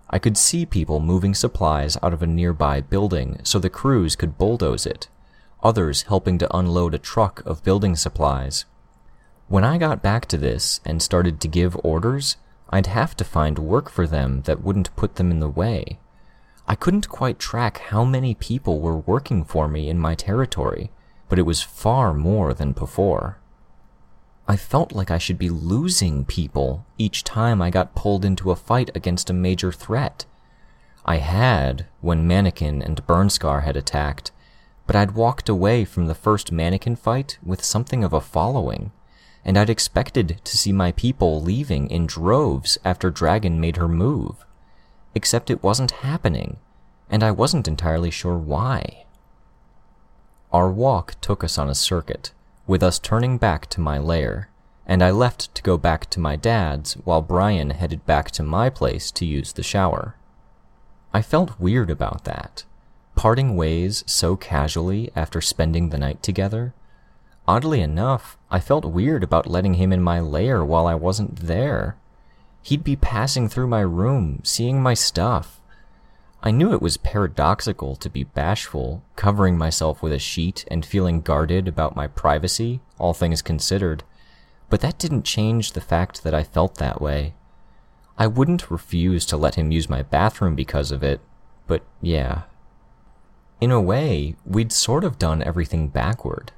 I 0.10 0.18
could 0.18 0.38
see 0.38 0.66
people 0.66 1.00
moving 1.00 1.36
supplies 1.36 1.98
out 2.02 2.14
of 2.14 2.24
a 2.24 2.28
nearby 2.28 2.82
building 2.82 3.40
so 3.44 3.60
the 3.60 3.70
crews 3.70 4.16
could 4.16 4.40
bulldoze 4.40 4.88
it, 4.88 5.08
others 5.62 6.04
helping 6.04 6.40
to 6.40 6.58
unload 6.58 6.96
a 6.96 7.00
truck 7.00 7.46
of 7.46 7.64
building 7.64 7.96
supplies, 7.96 8.66
when 9.50 9.63
I 9.63 9.79
got 9.79 10.03
back 10.03 10.27
to 10.27 10.38
this 10.38 10.79
and 10.86 11.01
started 11.01 11.41
to 11.41 11.48
give 11.48 11.75
orders, 11.84 12.38
I'd 12.70 12.86
have 12.86 13.18
to 13.18 13.24
find 13.24 13.58
work 13.58 13.89
for 13.89 14.06
them 14.06 14.44
that 14.44 14.63
wouldn't 14.63 14.96
put 14.96 15.15
them 15.15 15.32
in 15.32 15.39
the 15.39 15.50
way. 15.50 15.98
I 16.68 16.75
couldn't 16.75 17.10
quite 17.10 17.39
track 17.39 17.79
how 17.79 18.06
many 18.06 18.36
people 18.36 18.79
were 18.79 18.98
working 18.98 19.44
for 19.44 19.68
me 19.68 19.89
in 19.89 19.98
my 19.98 20.13
territory, 20.13 20.91
but 21.27 21.39
it 21.39 21.48
was 21.48 21.63
far 21.63 22.13
more 22.13 22.53
than 22.53 22.74
before. 22.74 23.39
I 24.48 24.56
felt 24.56 24.91
like 24.91 25.10
I 25.10 25.18
should 25.18 25.39
be 25.39 25.50
losing 25.50 26.25
people 26.25 26.86
each 27.00 27.24
time 27.24 27.60
I 27.60 27.72
got 27.72 27.96
pulled 27.96 28.24
into 28.24 28.51
a 28.51 28.56
fight 28.56 28.91
against 28.94 29.32
a 29.32 29.34
major 29.34 29.72
threat. 29.72 30.27
I 31.06 31.18
had 31.18 31.88
when 32.01 32.27
Mannequin 32.27 32.84
and 32.84 33.06
Burnscar 33.08 33.63
had 33.63 33.75
attacked, 33.75 34.32
but 34.86 34.96
I'd 34.96 35.15
walked 35.15 35.50
away 35.50 35.86
from 35.86 36.06
the 36.06 36.13
first 36.13 36.51
Mannequin 36.51 36.96
fight 36.96 37.39
with 37.44 37.63
something 37.63 38.03
of 38.03 38.13
a 38.13 38.22
following 38.22 38.91
and 39.46 39.58
I'd 39.58 39.69
expected 39.69 40.39
to 40.43 40.58
see 40.58 40.72
my 40.72 40.91
people 40.91 41.41
leaving 41.41 41.89
in 41.89 42.05
droves 42.05 42.77
after 42.84 43.10
Dragon 43.10 43.60
made 43.60 43.77
her 43.77 43.88
move. 43.88 44.46
Except 45.15 45.50
it 45.50 45.63
wasn't 45.63 45.91
happening, 45.91 46.58
and 47.10 47.24
I 47.24 47.31
wasn't 47.31 47.67
entirely 47.67 48.12
sure 48.12 48.38
why. 48.38 49.05
Our 50.51 50.69
walk 50.69 51.15
took 51.22 51.43
us 51.43 51.58
on 51.58 51.69
a 51.69 51.75
circuit, 51.75 52.31
with 52.67 52.84
us 52.84 53.00
turning 53.00 53.38
back 53.38 53.67
to 53.67 53.81
my 53.81 53.98
lair, 53.98 54.50
and 54.86 55.03
I 55.03 55.12
left 55.12 55.53
to 55.55 55.63
go 55.63 55.77
back 55.77 56.10
to 56.12 56.19
my 56.19 56.36
dad's 56.36 56.93
while 56.93 57.22
Brian 57.22 57.69
headed 57.69 58.05
back 58.05 58.31
to 58.31 58.43
my 58.43 58.69
place 58.69 59.12
to 59.12 59.25
use 59.25 59.53
the 59.53 59.63
shower. 59.63 60.15
I 61.13 61.22
felt 61.22 61.60
weird 61.60 61.89
about 61.89 62.24
that, 62.25 62.63
parting 63.15 63.55
ways 63.55 64.03
so 64.08 64.36
casually 64.36 65.12
after 65.15 65.41
spending 65.41 65.89
the 65.89 65.98
night 65.98 66.22
together 66.24 66.74
Oddly 67.50 67.82
enough, 67.82 68.38
I 68.51 68.60
felt 68.60 68.86
weird 68.86 69.24
about 69.24 69.48
letting 69.48 69.74
him 69.74 69.91
in 69.91 70.03
my 70.03 70.20
lair 70.20 70.63
while 70.63 70.86
I 70.86 70.94
wasn't 70.94 71.38
there. 71.38 71.98
He'd 72.62 72.84
be 72.84 72.96
passing 72.96 73.50
through 73.50 73.65
my 73.65 73.79
room, 73.79 74.41
seeing 74.44 74.84
my 74.84 74.94
stuff. 74.94 75.60
I 76.44 76.51
knew 76.51 76.72
it 76.72 76.82
was 76.82 76.98
paradoxical 76.98 77.96
to 77.96 78.08
be 78.08 78.24
bashful, 78.24 79.01
covering 79.15 79.58
myself 79.58 80.03
with 80.03 80.13
a 80.13 80.20
sheet 80.20 80.63
and 80.70 80.86
feeling 80.86 81.22
guarded 81.22 81.68
about 81.68 81.96
my 81.96 82.06
privacy, 82.06 82.82
all 83.00 83.15
things 83.15 83.41
considered, 83.41 84.03
but 84.70 84.82
that 84.82 85.00
didn't 85.00 85.25
change 85.25 85.72
the 85.72 85.82
fact 85.82 86.24
that 86.24 86.36
I 86.36 86.44
felt 86.44 86.75
that 86.75 87.01
way. 87.01 87.34
I 88.15 88.27
wouldn't 88.27 88.70
refuse 88.70 89.25
to 89.25 89.38
let 89.38 89.56
him 89.56 89.72
use 89.72 89.89
my 89.89 90.03
bathroom 90.03 90.53
because 90.53 90.91
of 90.91 91.01
it, 91.01 91.20
but 91.65 91.82
yeah. 92.00 92.44
In 93.60 93.72
a 93.72 93.82
way, 93.82 94.36
we'd 94.46 94.72
sort 94.72 95.03
of 95.03 95.18
done 95.18 95.41
everything 95.41 95.88
backward. 95.88 96.51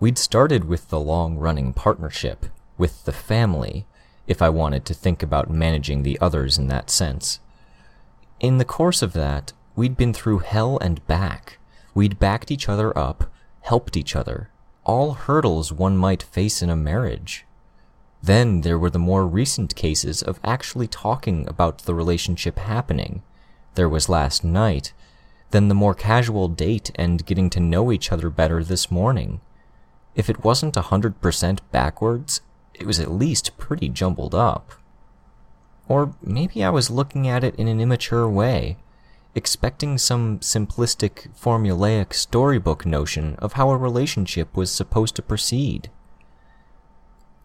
We'd 0.00 0.18
started 0.18 0.64
with 0.64 0.88
the 0.88 1.00
long 1.00 1.36
running 1.36 1.72
partnership, 1.72 2.46
with 2.76 3.04
the 3.04 3.12
family, 3.12 3.86
if 4.26 4.42
I 4.42 4.48
wanted 4.48 4.84
to 4.86 4.94
think 4.94 5.22
about 5.22 5.50
managing 5.50 6.02
the 6.02 6.18
others 6.20 6.58
in 6.58 6.66
that 6.68 6.90
sense. 6.90 7.40
In 8.40 8.58
the 8.58 8.64
course 8.64 9.02
of 9.02 9.12
that, 9.12 9.52
we'd 9.76 9.96
been 9.96 10.12
through 10.12 10.40
hell 10.40 10.78
and 10.78 11.06
back. 11.06 11.58
We'd 11.94 12.18
backed 12.18 12.50
each 12.50 12.68
other 12.68 12.96
up, 12.98 13.30
helped 13.60 13.96
each 13.96 14.16
other, 14.16 14.50
all 14.84 15.14
hurdles 15.14 15.72
one 15.72 15.96
might 15.96 16.22
face 16.22 16.60
in 16.60 16.70
a 16.70 16.76
marriage. 16.76 17.46
Then 18.22 18.62
there 18.62 18.78
were 18.78 18.90
the 18.90 18.98
more 18.98 19.26
recent 19.26 19.74
cases 19.76 20.22
of 20.22 20.40
actually 20.42 20.88
talking 20.88 21.46
about 21.48 21.78
the 21.78 21.94
relationship 21.94 22.58
happening. 22.58 23.22
There 23.74 23.88
was 23.88 24.08
last 24.08 24.44
night, 24.44 24.92
then 25.50 25.68
the 25.68 25.74
more 25.74 25.94
casual 25.94 26.48
date 26.48 26.90
and 26.96 27.24
getting 27.24 27.48
to 27.50 27.60
know 27.60 27.92
each 27.92 28.10
other 28.10 28.30
better 28.30 28.64
this 28.64 28.90
morning. 28.90 29.40
If 30.14 30.30
it 30.30 30.44
wasn't 30.44 30.74
100% 30.74 31.58
backwards, 31.72 32.40
it 32.72 32.86
was 32.86 33.00
at 33.00 33.10
least 33.10 33.58
pretty 33.58 33.88
jumbled 33.88 34.34
up. 34.34 34.72
Or 35.88 36.14
maybe 36.22 36.64
I 36.64 36.70
was 36.70 36.90
looking 36.90 37.28
at 37.28 37.44
it 37.44 37.54
in 37.56 37.68
an 37.68 37.80
immature 37.80 38.28
way, 38.28 38.76
expecting 39.34 39.98
some 39.98 40.38
simplistic, 40.38 41.28
formulaic 41.36 42.14
storybook 42.14 42.86
notion 42.86 43.34
of 43.36 43.54
how 43.54 43.70
a 43.70 43.76
relationship 43.76 44.56
was 44.56 44.70
supposed 44.70 45.16
to 45.16 45.22
proceed. 45.22 45.90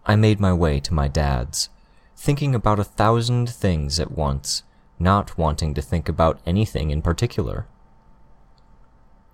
I 0.06 0.16
made 0.16 0.40
my 0.40 0.54
way 0.54 0.80
to 0.80 0.94
my 0.94 1.08
dad's, 1.08 1.70
thinking 2.16 2.56
about 2.56 2.80
a 2.80 2.84
thousand 2.84 3.50
things 3.50 4.00
at 4.00 4.12
once, 4.12 4.64
not 5.00 5.38
wanting 5.38 5.74
to 5.74 5.82
think 5.82 6.08
about 6.08 6.40
anything 6.46 6.92
in 6.92 7.02
particular. 7.02 7.66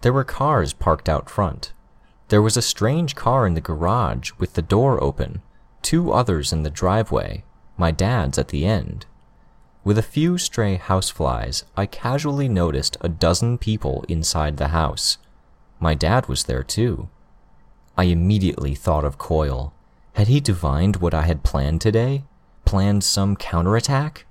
There 0.01 0.13
were 0.13 0.23
cars 0.23 0.73
parked 0.73 1.09
out 1.09 1.29
front, 1.29 1.73
there 2.29 2.41
was 2.41 2.57
a 2.57 2.61
strange 2.61 3.15
car 3.15 3.45
in 3.45 3.53
the 3.53 3.61
garage 3.61 4.31
with 4.39 4.53
the 4.53 4.61
door 4.61 5.01
open, 5.03 5.41
two 5.81 6.11
others 6.11 6.51
in 6.51 6.63
the 6.63 6.69
driveway, 6.69 7.43
my 7.77 7.91
dad's 7.91 8.37
at 8.37 8.47
the 8.47 8.65
end. 8.65 9.05
With 9.83 9.99
a 9.99 10.03
few 10.03 10.39
stray 10.39 10.77
houseflies, 10.77 11.63
I 11.77 11.85
casually 11.85 12.49
noticed 12.49 12.97
a 13.01 13.09
dozen 13.09 13.59
people 13.59 14.03
inside 14.09 14.57
the 14.57 14.69
house. 14.69 15.19
My 15.79 15.93
dad 15.93 16.27
was 16.27 16.45
there 16.45 16.63
too. 16.63 17.09
I 17.95 18.05
immediately 18.05 18.73
thought 18.73 19.05
of 19.05 19.19
Coil. 19.19 19.73
Had 20.13 20.27
he 20.27 20.39
divined 20.39 20.97
what 20.97 21.13
I 21.13 21.23
had 21.23 21.43
planned 21.43 21.81
today? 21.81 22.23
Planned 22.65 23.03
some 23.03 23.35
counterattack? 23.35 24.25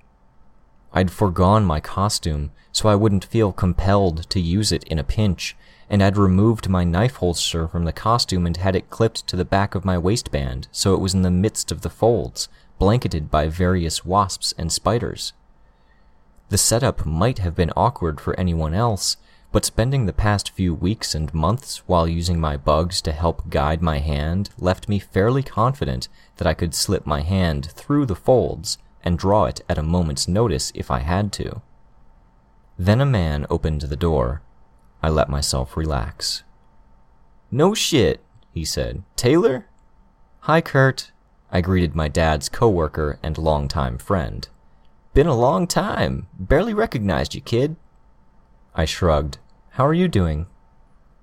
I'd 0.91 1.11
foregone 1.11 1.63
my 1.63 1.79
costume 1.79 2.51
so 2.71 2.89
I 2.89 2.95
wouldn't 2.95 3.23
feel 3.23 3.53
compelled 3.53 4.29
to 4.29 4.41
use 4.41 4.73
it 4.73 4.83
in 4.83 4.99
a 4.99 5.03
pinch, 5.03 5.55
and 5.89 6.01
I'd 6.01 6.17
removed 6.17 6.69
my 6.69 6.83
knife 6.83 7.17
holster 7.17 7.67
from 7.67 7.85
the 7.85 7.93
costume 7.93 8.45
and 8.45 8.57
had 8.57 8.75
it 8.75 8.89
clipped 8.89 9.27
to 9.27 9.35
the 9.35 9.45
back 9.45 9.75
of 9.75 9.85
my 9.85 9.97
waistband 9.97 10.67
so 10.71 10.93
it 10.93 10.99
was 10.99 11.13
in 11.13 11.21
the 11.21 11.31
midst 11.31 11.71
of 11.71 11.81
the 11.81 11.89
folds, 11.89 12.49
blanketed 12.79 13.29
by 13.29 13.47
various 13.47 14.03
wasps 14.03 14.53
and 14.57 14.71
spiders. 14.71 15.33
The 16.49 16.57
setup 16.57 17.05
might 17.05 17.39
have 17.39 17.55
been 17.55 17.71
awkward 17.75 18.21
for 18.21 18.39
anyone 18.39 18.73
else, 18.73 19.17
but 19.51 19.65
spending 19.65 20.05
the 20.05 20.13
past 20.13 20.51
few 20.51 20.73
weeks 20.73 21.15
and 21.15 21.33
months 21.33 21.77
while 21.87 22.07
using 22.07 22.39
my 22.39 22.57
bugs 22.57 23.01
to 23.01 23.11
help 23.11 23.49
guide 23.49 23.81
my 23.81 23.99
hand 23.99 24.49
left 24.57 24.89
me 24.89 24.99
fairly 24.99 25.41
confident 25.41 26.09
that 26.37 26.47
I 26.47 26.53
could 26.53 26.75
slip 26.75 27.05
my 27.05 27.21
hand 27.21 27.71
through 27.71 28.05
the 28.05 28.15
folds 28.15 28.77
and 29.03 29.17
draw 29.17 29.45
it 29.45 29.61
at 29.69 29.77
a 29.77 29.83
moment's 29.83 30.27
notice 30.27 30.71
if 30.75 30.91
I 30.91 30.99
had 30.99 31.31
to. 31.33 31.61
Then 32.77 32.99
a 32.99 33.05
man 33.05 33.45
opened 33.49 33.81
the 33.81 33.95
door. 33.95 34.41
I 35.05 35.09
let 35.09 35.29
myself 35.29 35.77
relax. 35.77 36.41
No 37.51 37.75
shit, 37.75 38.21
he 38.51 38.65
said. 38.65 39.03
Taylor? 39.15 39.67
Hi, 40.39 40.61
Kurt. 40.61 41.11
I 41.51 41.61
greeted 41.61 41.93
my 41.93 42.07
dad's 42.07 42.49
coworker 42.49 43.19
and 43.21 43.37
longtime 43.37 43.99
friend. 43.99 44.47
Been 45.13 45.27
a 45.27 45.35
long 45.35 45.67
time. 45.67 46.25
Barely 46.39 46.73
recognized 46.73 47.35
you, 47.35 47.41
kid. 47.41 47.75
I 48.73 48.85
shrugged. 48.85 49.37
How 49.73 49.85
are 49.85 49.93
you 49.93 50.07
doing? 50.07 50.47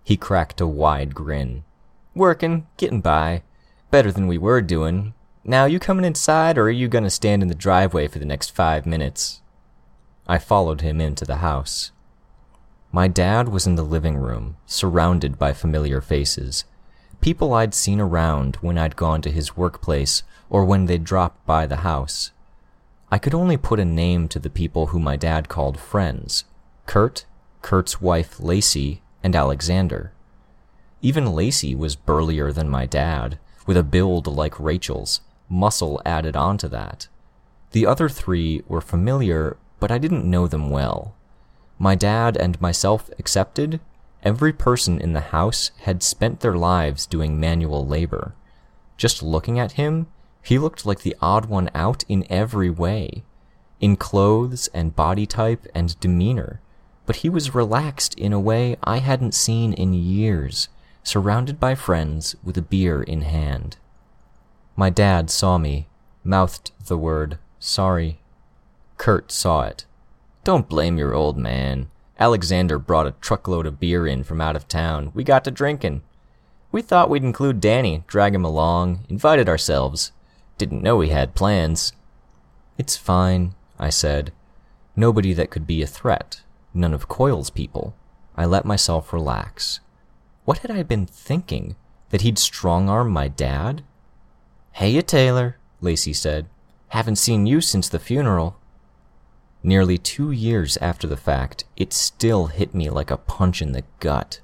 He 0.04 0.16
cracked 0.16 0.60
a 0.60 0.66
wide 0.68 1.12
grin. 1.12 1.64
Working, 2.14 2.68
getting 2.76 3.00
by. 3.00 3.42
Better 3.90 4.12
than 4.12 4.28
we 4.28 4.38
were 4.38 4.60
doing. 4.60 5.12
Now, 5.42 5.64
you 5.64 5.80
coming 5.80 6.04
inside, 6.04 6.56
or 6.56 6.66
are 6.66 6.70
you 6.70 6.86
gonna 6.86 7.10
stand 7.10 7.42
in 7.42 7.48
the 7.48 7.56
driveway 7.56 8.06
for 8.06 8.20
the 8.20 8.24
next 8.26 8.50
five 8.50 8.86
minutes? 8.86 9.42
I 10.28 10.38
followed 10.38 10.82
him 10.82 11.00
into 11.00 11.24
the 11.24 11.38
house. 11.38 11.90
My 12.94 13.08
dad 13.08 13.48
was 13.48 13.66
in 13.66 13.76
the 13.76 13.82
living 13.82 14.18
room, 14.18 14.56
surrounded 14.66 15.38
by 15.38 15.54
familiar 15.54 16.02
faces. 16.02 16.66
People 17.22 17.54
I'd 17.54 17.72
seen 17.72 17.98
around 18.00 18.56
when 18.56 18.76
I'd 18.76 18.96
gone 18.96 19.22
to 19.22 19.30
his 19.30 19.56
workplace 19.56 20.22
or 20.50 20.66
when 20.66 20.84
they'd 20.84 21.02
dropped 21.02 21.46
by 21.46 21.64
the 21.66 21.76
house. 21.76 22.32
I 23.10 23.16
could 23.16 23.32
only 23.34 23.56
put 23.56 23.80
a 23.80 23.86
name 23.86 24.28
to 24.28 24.38
the 24.38 24.50
people 24.50 24.88
who 24.88 24.98
my 24.98 25.16
dad 25.16 25.48
called 25.48 25.80
friends 25.80 26.44
Kurt, 26.84 27.24
Kurt's 27.62 28.02
wife 28.02 28.38
Lacey, 28.38 29.00
and 29.22 29.34
Alexander. 29.34 30.12
Even 31.00 31.32
Lacey 31.32 31.74
was 31.74 31.96
burlier 31.96 32.52
than 32.52 32.68
my 32.68 32.84
dad, 32.84 33.38
with 33.66 33.78
a 33.78 33.82
build 33.82 34.26
like 34.26 34.60
Rachel's, 34.60 35.20
muscle 35.48 36.02
added 36.04 36.36
onto 36.36 36.68
that. 36.68 37.08
The 37.70 37.86
other 37.86 38.10
three 38.10 38.62
were 38.68 38.82
familiar, 38.82 39.56
but 39.80 39.90
I 39.90 39.96
didn't 39.96 40.30
know 40.30 40.46
them 40.46 40.68
well. 40.68 41.14
My 41.78 41.94
dad 41.94 42.36
and 42.36 42.60
myself 42.60 43.10
accepted, 43.18 43.80
every 44.22 44.52
person 44.52 45.00
in 45.00 45.12
the 45.12 45.20
house 45.20 45.70
had 45.80 46.02
spent 46.02 46.40
their 46.40 46.56
lives 46.56 47.06
doing 47.06 47.40
manual 47.40 47.86
labor. 47.86 48.34
Just 48.96 49.22
looking 49.22 49.58
at 49.58 49.72
him, 49.72 50.06
he 50.42 50.58
looked 50.58 50.86
like 50.86 51.00
the 51.00 51.16
odd 51.20 51.46
one 51.46 51.70
out 51.74 52.04
in 52.08 52.26
every 52.30 52.70
way. 52.70 53.24
In 53.80 53.96
clothes 53.96 54.68
and 54.72 54.94
body 54.94 55.26
type 55.26 55.66
and 55.74 55.98
demeanor, 55.98 56.60
but 57.06 57.16
he 57.16 57.28
was 57.28 57.54
relaxed 57.54 58.14
in 58.14 58.32
a 58.32 58.40
way 58.40 58.76
I 58.84 58.98
hadn't 58.98 59.34
seen 59.34 59.72
in 59.72 59.92
years, 59.92 60.68
surrounded 61.02 61.58
by 61.58 61.74
friends 61.74 62.36
with 62.44 62.56
a 62.56 62.62
beer 62.62 63.02
in 63.02 63.22
hand. 63.22 63.76
My 64.76 64.88
dad 64.88 65.30
saw 65.30 65.58
me, 65.58 65.88
mouthed 66.24 66.70
the 66.86 66.96
word, 66.96 67.38
sorry. 67.58 68.20
Kurt 68.98 69.32
saw 69.32 69.62
it. 69.62 69.84
Don't 70.44 70.68
blame 70.68 70.98
your 70.98 71.14
old 71.14 71.36
man. 71.36 71.90
Alexander 72.18 72.78
brought 72.78 73.06
a 73.06 73.14
truckload 73.20 73.66
of 73.66 73.80
beer 73.80 74.06
in 74.06 74.24
from 74.24 74.40
out 74.40 74.56
of 74.56 74.68
town. 74.68 75.12
We 75.14 75.24
got 75.24 75.44
to 75.44 75.50
drinking. 75.50 76.02
We 76.70 76.82
thought 76.82 77.10
we'd 77.10 77.24
include 77.24 77.60
Danny, 77.60 78.04
drag 78.06 78.34
him 78.34 78.44
along, 78.44 79.04
invited 79.08 79.48
ourselves. 79.48 80.12
Didn't 80.58 80.82
know 80.82 81.00
he 81.00 81.10
had 81.10 81.34
plans. 81.34 81.92
It's 82.78 82.96
fine, 82.96 83.54
I 83.78 83.90
said. 83.90 84.32
Nobody 84.96 85.32
that 85.32 85.50
could 85.50 85.66
be 85.66 85.82
a 85.82 85.86
threat 85.86 86.42
none 86.74 86.94
of 86.94 87.08
Coil's 87.08 87.50
people. 87.50 87.94
I 88.36 88.46
let 88.46 88.64
myself 88.64 89.12
relax. 89.12 89.80
What 90.44 90.58
had 90.58 90.70
I 90.70 90.82
been 90.82 91.06
thinking? 91.06 91.76
That 92.10 92.22
he'd 92.22 92.38
strong 92.38 92.88
arm 92.88 93.10
my 93.10 93.28
dad? 93.28 93.82
Hey, 94.72 95.00
Taylor, 95.02 95.58
Lacey 95.80 96.12
said. 96.12 96.46
Haven't 96.88 97.16
seen 97.16 97.46
you 97.46 97.60
since 97.60 97.88
the 97.88 97.98
funeral. 97.98 98.56
Nearly 99.62 99.96
two 99.96 100.32
years 100.32 100.76
after 100.78 101.06
the 101.06 101.16
fact, 101.16 101.64
it 101.76 101.92
still 101.92 102.46
hit 102.46 102.74
me 102.74 102.90
like 102.90 103.10
a 103.10 103.16
punch 103.16 103.62
in 103.62 103.72
the 103.72 103.84
gut. 104.00 104.40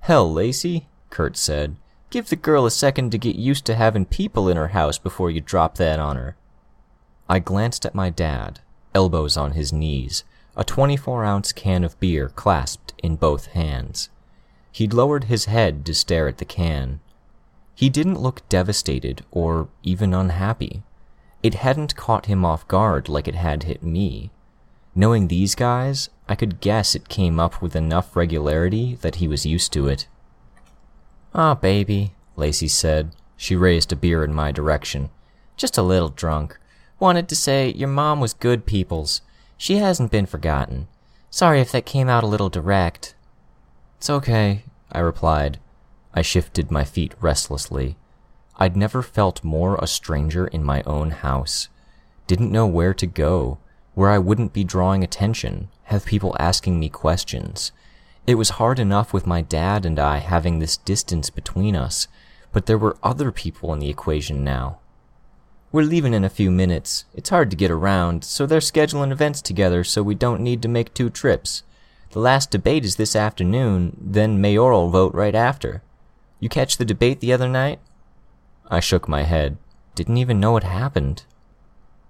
Hell, 0.00 0.30
Lacey, 0.30 0.88
Kurt 1.10 1.36
said. 1.36 1.76
Give 2.10 2.28
the 2.28 2.36
girl 2.36 2.66
a 2.66 2.70
second 2.70 3.10
to 3.12 3.18
get 3.18 3.36
used 3.36 3.64
to 3.66 3.74
having 3.74 4.04
people 4.04 4.48
in 4.48 4.56
her 4.56 4.68
house 4.68 4.98
before 4.98 5.30
you 5.30 5.40
drop 5.40 5.76
that 5.76 5.98
on 5.98 6.16
her. 6.16 6.36
I 7.28 7.38
glanced 7.38 7.84
at 7.84 7.94
my 7.94 8.10
dad, 8.10 8.60
elbows 8.94 9.36
on 9.36 9.52
his 9.52 9.72
knees, 9.72 10.22
a 10.56 10.64
24 10.64 11.24
ounce 11.24 11.52
can 11.52 11.82
of 11.82 11.98
beer 11.98 12.28
clasped 12.28 12.94
in 13.02 13.16
both 13.16 13.46
hands. 13.46 14.10
He'd 14.70 14.94
lowered 14.94 15.24
his 15.24 15.46
head 15.46 15.84
to 15.86 15.94
stare 15.94 16.28
at 16.28 16.38
the 16.38 16.44
can. 16.44 17.00
He 17.74 17.88
didn't 17.88 18.20
look 18.20 18.48
devastated 18.48 19.24
or 19.30 19.68
even 19.82 20.14
unhappy. 20.14 20.82
It 21.42 21.54
hadn't 21.54 21.96
caught 21.96 22.26
him 22.26 22.44
off 22.44 22.66
guard 22.68 23.08
like 23.08 23.28
it 23.28 23.34
had 23.34 23.64
hit 23.64 23.82
me. 23.82 24.30
Knowing 24.94 25.28
these 25.28 25.54
guys, 25.54 26.08
I 26.28 26.34
could 26.34 26.60
guess 26.60 26.94
it 26.94 27.08
came 27.08 27.38
up 27.38 27.60
with 27.60 27.76
enough 27.76 28.16
regularity 28.16 28.96
that 29.02 29.16
he 29.16 29.28
was 29.28 29.44
used 29.46 29.72
to 29.74 29.86
it. 29.88 30.08
Ah, 31.34 31.52
oh, 31.52 31.54
baby, 31.54 32.14
Lacey 32.34 32.68
said. 32.68 33.14
She 33.36 33.54
raised 33.54 33.92
a 33.92 33.96
beer 33.96 34.24
in 34.24 34.32
my 34.32 34.50
direction. 34.50 35.10
Just 35.56 35.76
a 35.76 35.82
little 35.82 36.08
drunk. 36.08 36.58
Wanted 36.98 37.28
to 37.28 37.36
say 37.36 37.72
your 37.72 37.88
mom 37.88 38.20
was 38.20 38.32
good 38.32 38.64
peoples. 38.64 39.20
She 39.58 39.76
hasn't 39.76 40.10
been 40.10 40.26
forgotten. 40.26 40.88
Sorry 41.28 41.60
if 41.60 41.70
that 41.72 41.84
came 41.84 42.08
out 42.08 42.24
a 42.24 42.26
little 42.26 42.48
direct. 42.48 43.14
It's 43.98 44.08
okay, 44.08 44.64
I 44.90 45.00
replied. 45.00 45.58
I 46.14 46.22
shifted 46.22 46.70
my 46.70 46.84
feet 46.84 47.14
restlessly. 47.20 47.96
I'd 48.58 48.76
never 48.76 49.02
felt 49.02 49.44
more 49.44 49.76
a 49.76 49.86
stranger 49.86 50.46
in 50.46 50.64
my 50.64 50.82
own 50.82 51.10
house. 51.10 51.68
Didn't 52.26 52.52
know 52.52 52.66
where 52.66 52.94
to 52.94 53.06
go, 53.06 53.58
where 53.94 54.10
I 54.10 54.18
wouldn't 54.18 54.52
be 54.52 54.64
drawing 54.64 55.04
attention, 55.04 55.68
have 55.84 56.06
people 56.06 56.36
asking 56.38 56.78
me 56.78 56.88
questions. 56.88 57.72
It 58.26 58.34
was 58.36 58.50
hard 58.50 58.78
enough 58.78 59.12
with 59.12 59.26
my 59.26 59.40
dad 59.40 59.86
and 59.86 59.98
I 59.98 60.18
having 60.18 60.58
this 60.58 60.76
distance 60.76 61.30
between 61.30 61.76
us, 61.76 62.08
but 62.52 62.66
there 62.66 62.78
were 62.78 62.96
other 63.02 63.30
people 63.30 63.72
in 63.72 63.78
the 63.78 63.90
equation 63.90 64.42
now. 64.42 64.78
We're 65.70 65.82
leaving 65.82 66.14
in 66.14 66.24
a 66.24 66.30
few 66.30 66.50
minutes. 66.50 67.04
It's 67.14 67.30
hard 67.30 67.50
to 67.50 67.56
get 67.56 67.70
around, 67.70 68.24
so 68.24 68.46
they're 68.46 68.60
scheduling 68.60 69.12
events 69.12 69.42
together 69.42 69.84
so 69.84 70.02
we 70.02 70.14
don't 70.14 70.40
need 70.40 70.62
to 70.62 70.68
make 70.68 70.94
two 70.94 71.10
trips. 71.10 71.62
The 72.10 72.20
last 72.20 72.50
debate 72.50 72.84
is 72.84 72.96
this 72.96 73.14
afternoon, 73.14 73.96
then 74.00 74.40
mayoral 74.40 74.88
vote 74.88 75.14
right 75.14 75.34
after. 75.34 75.82
You 76.40 76.48
catch 76.48 76.78
the 76.78 76.84
debate 76.84 77.20
the 77.20 77.32
other 77.32 77.48
night? 77.48 77.80
I 78.68 78.80
shook 78.80 79.08
my 79.08 79.22
head. 79.22 79.56
Didn't 79.94 80.16
even 80.16 80.40
know 80.40 80.52
what 80.52 80.64
happened. 80.64 81.24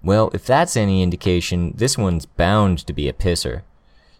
Well, 0.03 0.31
if 0.33 0.45
that's 0.45 0.77
any 0.77 1.01
indication, 1.01 1.73
this 1.75 1.97
one's 1.97 2.25
bound 2.25 2.79
to 2.85 2.93
be 2.93 3.07
a 3.07 3.13
pisser. 3.13 3.63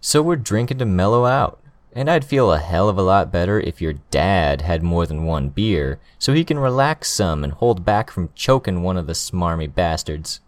So 0.02 0.22
we're 0.22 0.36
drinking 0.36 0.80
to 0.80 0.86
mellow 0.86 1.26
out. 1.26 1.60
And 1.94 2.10
I'd 2.10 2.26
feel 2.26 2.52
a 2.52 2.60
hell 2.60 2.90
of 2.90 2.98
a 2.98 3.02
lot 3.02 3.32
better 3.32 3.60
if 3.60 3.82
your 3.82 3.94
dad 4.12 4.62
had 4.62 4.84
more 4.84 5.08
than 5.08 5.26
one 5.26 5.50
beer, 5.50 6.00
so 6.20 6.34
he 6.34 6.44
can 6.44 6.60
relax 6.60 7.10
some 7.10 7.44
and 7.44 7.54
hold 7.54 7.84
back 7.84 8.12
from 8.12 8.30
choking 8.36 8.84
one 8.84 8.98
of 8.98 9.08
the 9.08 9.14
smarmy 9.14 9.74
bastards. 9.74 10.40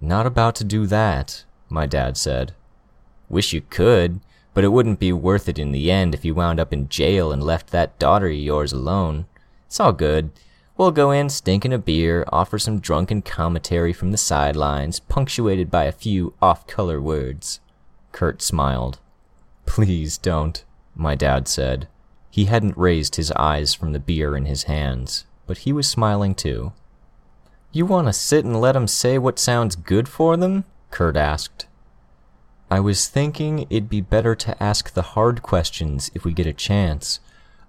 Not 0.00 0.26
about 0.26 0.54
to 0.56 0.64
do 0.64 0.86
that, 0.86 1.44
my 1.68 1.86
dad 1.86 2.16
said. 2.16 2.52
Wish 3.28 3.52
you 3.52 3.62
could, 3.62 4.20
but 4.54 4.64
it 4.64 4.68
wouldn't 4.68 5.00
be 5.00 5.12
worth 5.12 5.48
it 5.48 5.58
in 5.58 5.72
the 5.72 5.90
end 5.90 6.14
if 6.14 6.24
you 6.24 6.34
wound 6.34 6.60
up 6.60 6.72
in 6.72 6.88
jail 6.88 7.32
and 7.32 7.42
left 7.42 7.70
that 7.70 7.98
daughter 7.98 8.28
of 8.28 8.34
yours 8.34 8.72
alone. 8.72 9.26
It's 9.66 9.80
all 9.80 9.92
good. 9.92 10.30
We'll 10.80 10.92
go 10.92 11.10
in 11.10 11.28
stinking 11.28 11.74
a 11.74 11.78
beer, 11.78 12.24
offer 12.32 12.58
some 12.58 12.80
drunken 12.80 13.20
commentary 13.20 13.92
from 13.92 14.12
the 14.12 14.16
sidelines, 14.16 14.98
punctuated 14.98 15.70
by 15.70 15.84
a 15.84 15.92
few 15.92 16.32
off-color 16.40 17.02
words. 17.02 17.60
Kurt 18.12 18.40
smiled. 18.40 18.98
Please 19.66 20.16
don't, 20.16 20.64
my 20.96 21.14
dad 21.14 21.48
said. 21.48 21.86
He 22.30 22.46
hadn't 22.46 22.78
raised 22.78 23.16
his 23.16 23.30
eyes 23.32 23.74
from 23.74 23.92
the 23.92 24.00
beer 24.00 24.34
in 24.34 24.46
his 24.46 24.62
hands, 24.62 25.26
but 25.46 25.58
he 25.58 25.72
was 25.74 25.86
smiling 25.86 26.34
too. 26.34 26.72
You 27.72 27.84
want 27.84 28.06
to 28.06 28.14
sit 28.14 28.46
and 28.46 28.58
let 28.58 28.74
'em 28.74 28.86
say 28.86 29.18
what 29.18 29.38
sounds 29.38 29.76
good 29.76 30.08
for 30.08 30.34
them? 30.38 30.64
Kurt 30.90 31.14
asked. 31.14 31.66
I 32.70 32.80
was 32.80 33.06
thinking 33.06 33.66
it'd 33.68 33.90
be 33.90 34.00
better 34.00 34.34
to 34.34 34.62
ask 34.62 34.94
the 34.94 35.12
hard 35.12 35.42
questions 35.42 36.10
if 36.14 36.24
we 36.24 36.32
get 36.32 36.46
a 36.46 36.54
chance. 36.54 37.20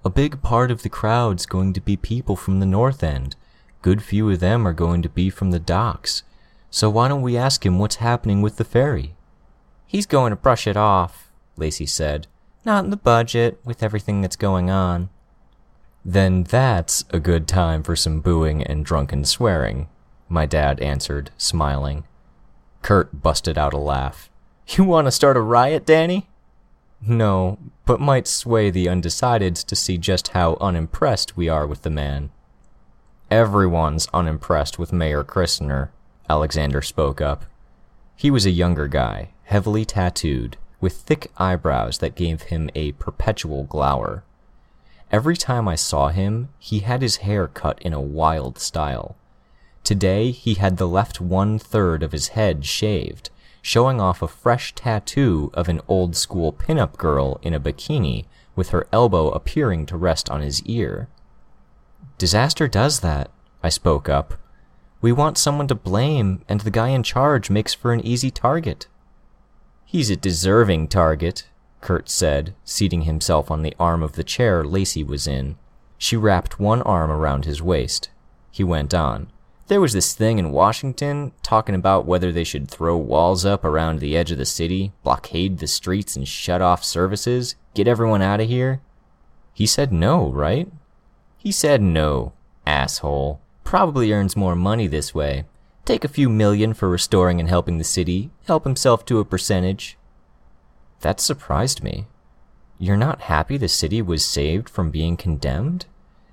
A 0.03 0.09
big 0.09 0.41
part 0.41 0.71
of 0.71 0.81
the 0.81 0.89
crowd's 0.89 1.45
going 1.45 1.73
to 1.73 1.81
be 1.81 1.95
people 1.95 2.35
from 2.35 2.59
the 2.59 2.65
North 2.65 3.03
End. 3.03 3.35
Good 3.83 4.01
few 4.01 4.29
of 4.31 4.39
them 4.39 4.67
are 4.67 4.73
going 4.73 5.03
to 5.03 5.09
be 5.09 5.29
from 5.29 5.51
the 5.51 5.59
docks. 5.59 6.23
So 6.71 6.89
why 6.89 7.07
don't 7.07 7.21
we 7.21 7.37
ask 7.37 7.65
him 7.65 7.77
what's 7.77 7.97
happening 7.97 8.41
with 8.41 8.57
the 8.57 8.63
ferry? 8.63 9.13
He's 9.85 10.07
going 10.07 10.31
to 10.31 10.35
brush 10.35 10.65
it 10.65 10.77
off, 10.77 11.31
Lacey 11.55 11.85
said. 11.85 12.25
Not 12.65 12.83
in 12.83 12.89
the 12.89 12.97
budget, 12.97 13.59
with 13.63 13.83
everything 13.83 14.21
that's 14.21 14.35
going 14.35 14.71
on. 14.71 15.09
Then 16.03 16.43
that's 16.43 17.05
a 17.11 17.19
good 17.19 17.47
time 17.47 17.83
for 17.83 17.95
some 17.95 18.21
booing 18.21 18.63
and 18.63 18.83
drunken 18.83 19.23
swearing, 19.23 19.87
my 20.27 20.47
dad 20.47 20.79
answered, 20.79 21.29
smiling. 21.37 22.05
Kurt 22.81 23.21
busted 23.21 23.57
out 23.57 23.73
a 23.73 23.77
laugh. 23.77 24.31
You 24.67 24.83
want 24.83 25.05
to 25.05 25.11
start 25.11 25.37
a 25.37 25.41
riot, 25.41 25.85
Danny? 25.85 26.27
No, 27.05 27.57
but 27.85 27.99
might 27.99 28.27
sway 28.27 28.69
the 28.69 28.85
undecideds 28.85 29.65
to 29.65 29.75
see 29.75 29.97
just 29.97 30.29
how 30.29 30.57
unimpressed 30.61 31.35
we 31.35 31.49
are 31.49 31.65
with 31.65 31.81
the 31.81 31.89
man. 31.89 32.29
Everyone's 33.31 34.07
unimpressed 34.13 34.77
with 34.77 34.93
Mayor 34.93 35.23
Christner, 35.23 35.89
Alexander 36.29 36.81
spoke 36.81 37.19
up. 37.19 37.45
He 38.15 38.29
was 38.29 38.45
a 38.45 38.51
younger 38.51 38.87
guy, 38.87 39.29
heavily 39.45 39.83
tattooed, 39.83 40.57
with 40.79 40.93
thick 40.93 41.31
eyebrows 41.37 41.97
that 41.99 42.15
gave 42.15 42.43
him 42.43 42.69
a 42.75 42.91
perpetual 42.93 43.63
glower. 43.63 44.23
Every 45.11 45.35
time 45.35 45.67
I 45.67 45.75
saw 45.75 46.09
him, 46.09 46.49
he 46.59 46.79
had 46.79 47.01
his 47.01 47.17
hair 47.17 47.47
cut 47.47 47.81
in 47.81 47.93
a 47.93 47.99
wild 47.99 48.59
style. 48.59 49.15
Today, 49.83 50.31
he 50.31 50.53
had 50.53 50.77
the 50.77 50.87
left 50.87 51.19
one 51.19 51.57
third 51.57 52.03
of 52.03 52.11
his 52.11 52.29
head 52.29 52.65
shaved, 52.65 53.29
showing 53.61 54.01
off 54.01 54.21
a 54.21 54.27
fresh 54.27 54.73
tattoo 54.73 55.51
of 55.53 55.69
an 55.69 55.81
old 55.87 56.15
school 56.15 56.51
pinup 56.51 56.97
girl 56.97 57.39
in 57.43 57.53
a 57.53 57.59
bikini 57.59 58.25
with 58.55 58.69
her 58.69 58.87
elbow 58.91 59.29
appearing 59.29 59.85
to 59.85 59.97
rest 59.97 60.29
on 60.29 60.41
his 60.41 60.63
ear. 60.63 61.07
Disaster 62.17 62.67
does 62.67 62.99
that, 62.99 63.29
I 63.63 63.69
spoke 63.69 64.09
up. 64.09 64.33
We 65.01 65.11
want 65.11 65.37
someone 65.37 65.67
to 65.67 65.75
blame, 65.75 66.43
and 66.47 66.61
the 66.61 66.71
guy 66.71 66.89
in 66.89 67.03
charge 67.03 67.49
makes 67.49 67.73
for 67.73 67.93
an 67.93 68.05
easy 68.05 68.29
target. 68.29 68.87
He's 69.85 70.09
a 70.09 70.15
deserving 70.15 70.89
target, 70.89 71.47
Kurt 71.81 72.09
said, 72.09 72.53
seating 72.63 73.03
himself 73.03 73.49
on 73.49 73.61
the 73.63 73.75
arm 73.79 74.03
of 74.03 74.13
the 74.13 74.23
chair 74.23 74.63
Lacey 74.63 75.03
was 75.03 75.27
in. 75.27 75.57
She 75.97 76.15
wrapped 76.15 76.59
one 76.59 76.81
arm 76.83 77.11
around 77.11 77.45
his 77.45 77.61
waist. 77.61 78.09
He 78.51 78.63
went 78.63 78.93
on. 78.93 79.31
There 79.71 79.79
was 79.79 79.93
this 79.93 80.13
thing 80.13 80.37
in 80.37 80.51
Washington 80.51 81.31
talking 81.43 81.75
about 81.75 82.05
whether 82.05 82.33
they 82.33 82.43
should 82.43 82.67
throw 82.67 82.97
walls 82.97 83.45
up 83.45 83.63
around 83.63 84.01
the 84.01 84.17
edge 84.17 84.29
of 84.29 84.37
the 84.37 84.43
city, 84.43 84.91
blockade 85.01 85.59
the 85.59 85.65
streets, 85.67 86.17
and 86.17 86.27
shut 86.27 86.61
off 86.61 86.83
services, 86.83 87.55
get 87.73 87.87
everyone 87.87 88.21
out 88.21 88.41
of 88.41 88.49
here. 88.49 88.81
He 89.53 89.65
said 89.65 89.93
no, 89.93 90.29
right? 90.29 90.69
He 91.37 91.53
said 91.53 91.81
no, 91.81 92.33
asshole. 92.67 93.39
Probably 93.63 94.11
earns 94.11 94.35
more 94.35 94.57
money 94.57 94.87
this 94.87 95.15
way. 95.15 95.45
Take 95.85 96.03
a 96.03 96.09
few 96.09 96.27
million 96.27 96.73
for 96.73 96.89
restoring 96.89 97.39
and 97.39 97.47
helping 97.47 97.77
the 97.77 97.85
city, 97.85 98.29
help 98.47 98.65
himself 98.65 99.05
to 99.05 99.19
a 99.19 99.23
percentage. 99.23 99.97
That 100.99 101.21
surprised 101.21 101.81
me. 101.81 102.07
You're 102.77 102.97
not 102.97 103.21
happy 103.21 103.55
the 103.55 103.69
city 103.69 104.01
was 104.01 104.25
saved 104.25 104.67
from 104.67 104.91
being 104.91 105.15
condemned? 105.15 105.85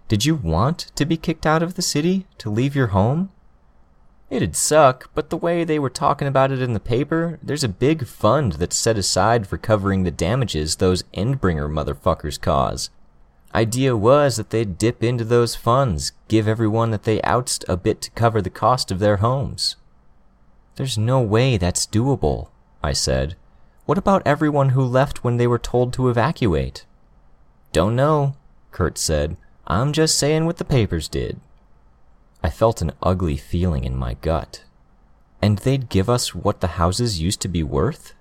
Did 0.08 0.24
you 0.24 0.34
want 0.34 0.90
to 0.94 1.04
be 1.04 1.18
kicked 1.18 1.44
out 1.44 1.62
of 1.62 1.74
the 1.74 1.82
city, 1.82 2.26
to 2.38 2.48
leave 2.48 2.74
your 2.74 2.88
home? 2.88 3.30
It'd 4.30 4.56
suck, 4.56 5.10
but 5.14 5.28
the 5.28 5.36
way 5.36 5.64
they 5.64 5.78
were 5.78 5.90
talking 5.90 6.26
about 6.26 6.50
it 6.50 6.62
in 6.62 6.72
the 6.72 6.80
paper, 6.80 7.38
there's 7.42 7.64
a 7.64 7.68
big 7.68 8.06
fund 8.06 8.54
that's 8.54 8.76
set 8.76 8.96
aside 8.96 9.46
for 9.46 9.58
covering 9.58 10.02
the 10.02 10.10
damages 10.10 10.76
those 10.76 11.02
Endbringer 11.14 11.70
motherfuckers 11.70 12.40
cause. 12.40 12.88
Idea 13.54 13.96
was 13.96 14.36
that 14.36 14.50
they'd 14.50 14.78
dip 14.78 15.02
into 15.02 15.24
those 15.24 15.54
funds, 15.54 16.12
give 16.28 16.48
everyone 16.48 16.90
that 16.90 17.04
they 17.04 17.20
ousted 17.22 17.68
a 17.68 17.76
bit 17.76 18.00
to 18.02 18.10
cover 18.10 18.40
the 18.42 18.50
cost 18.50 18.90
of 18.90 18.98
their 18.98 19.18
homes. 19.18 19.76
There's 20.76 20.98
no 20.98 21.20
way 21.20 21.56
that's 21.56 21.86
doable, 21.86 22.48
I 22.82 22.92
said. 22.92 23.36
What 23.84 23.98
about 23.98 24.22
everyone 24.26 24.70
who 24.70 24.82
left 24.82 25.24
when 25.24 25.38
they 25.38 25.46
were 25.46 25.58
told 25.58 25.92
to 25.94 26.08
evacuate? 26.08 26.84
Don't 27.72 27.96
know, 27.96 28.36
Kurt 28.70 28.98
said. 28.98 29.36
I'm 29.70 29.92
just 29.92 30.18
saying 30.18 30.46
what 30.46 30.56
the 30.56 30.64
papers 30.64 31.08
did. 31.08 31.40
I 32.42 32.48
felt 32.48 32.80
an 32.80 32.92
ugly 33.02 33.36
feeling 33.36 33.84
in 33.84 33.94
my 33.94 34.14
gut. 34.14 34.64
And 35.42 35.58
they'd 35.58 35.90
give 35.90 36.08
us 36.08 36.34
what 36.34 36.60
the 36.60 36.78
houses 36.78 37.20
used 37.20 37.42
to 37.42 37.48
be 37.48 37.62
worth? 37.62 38.14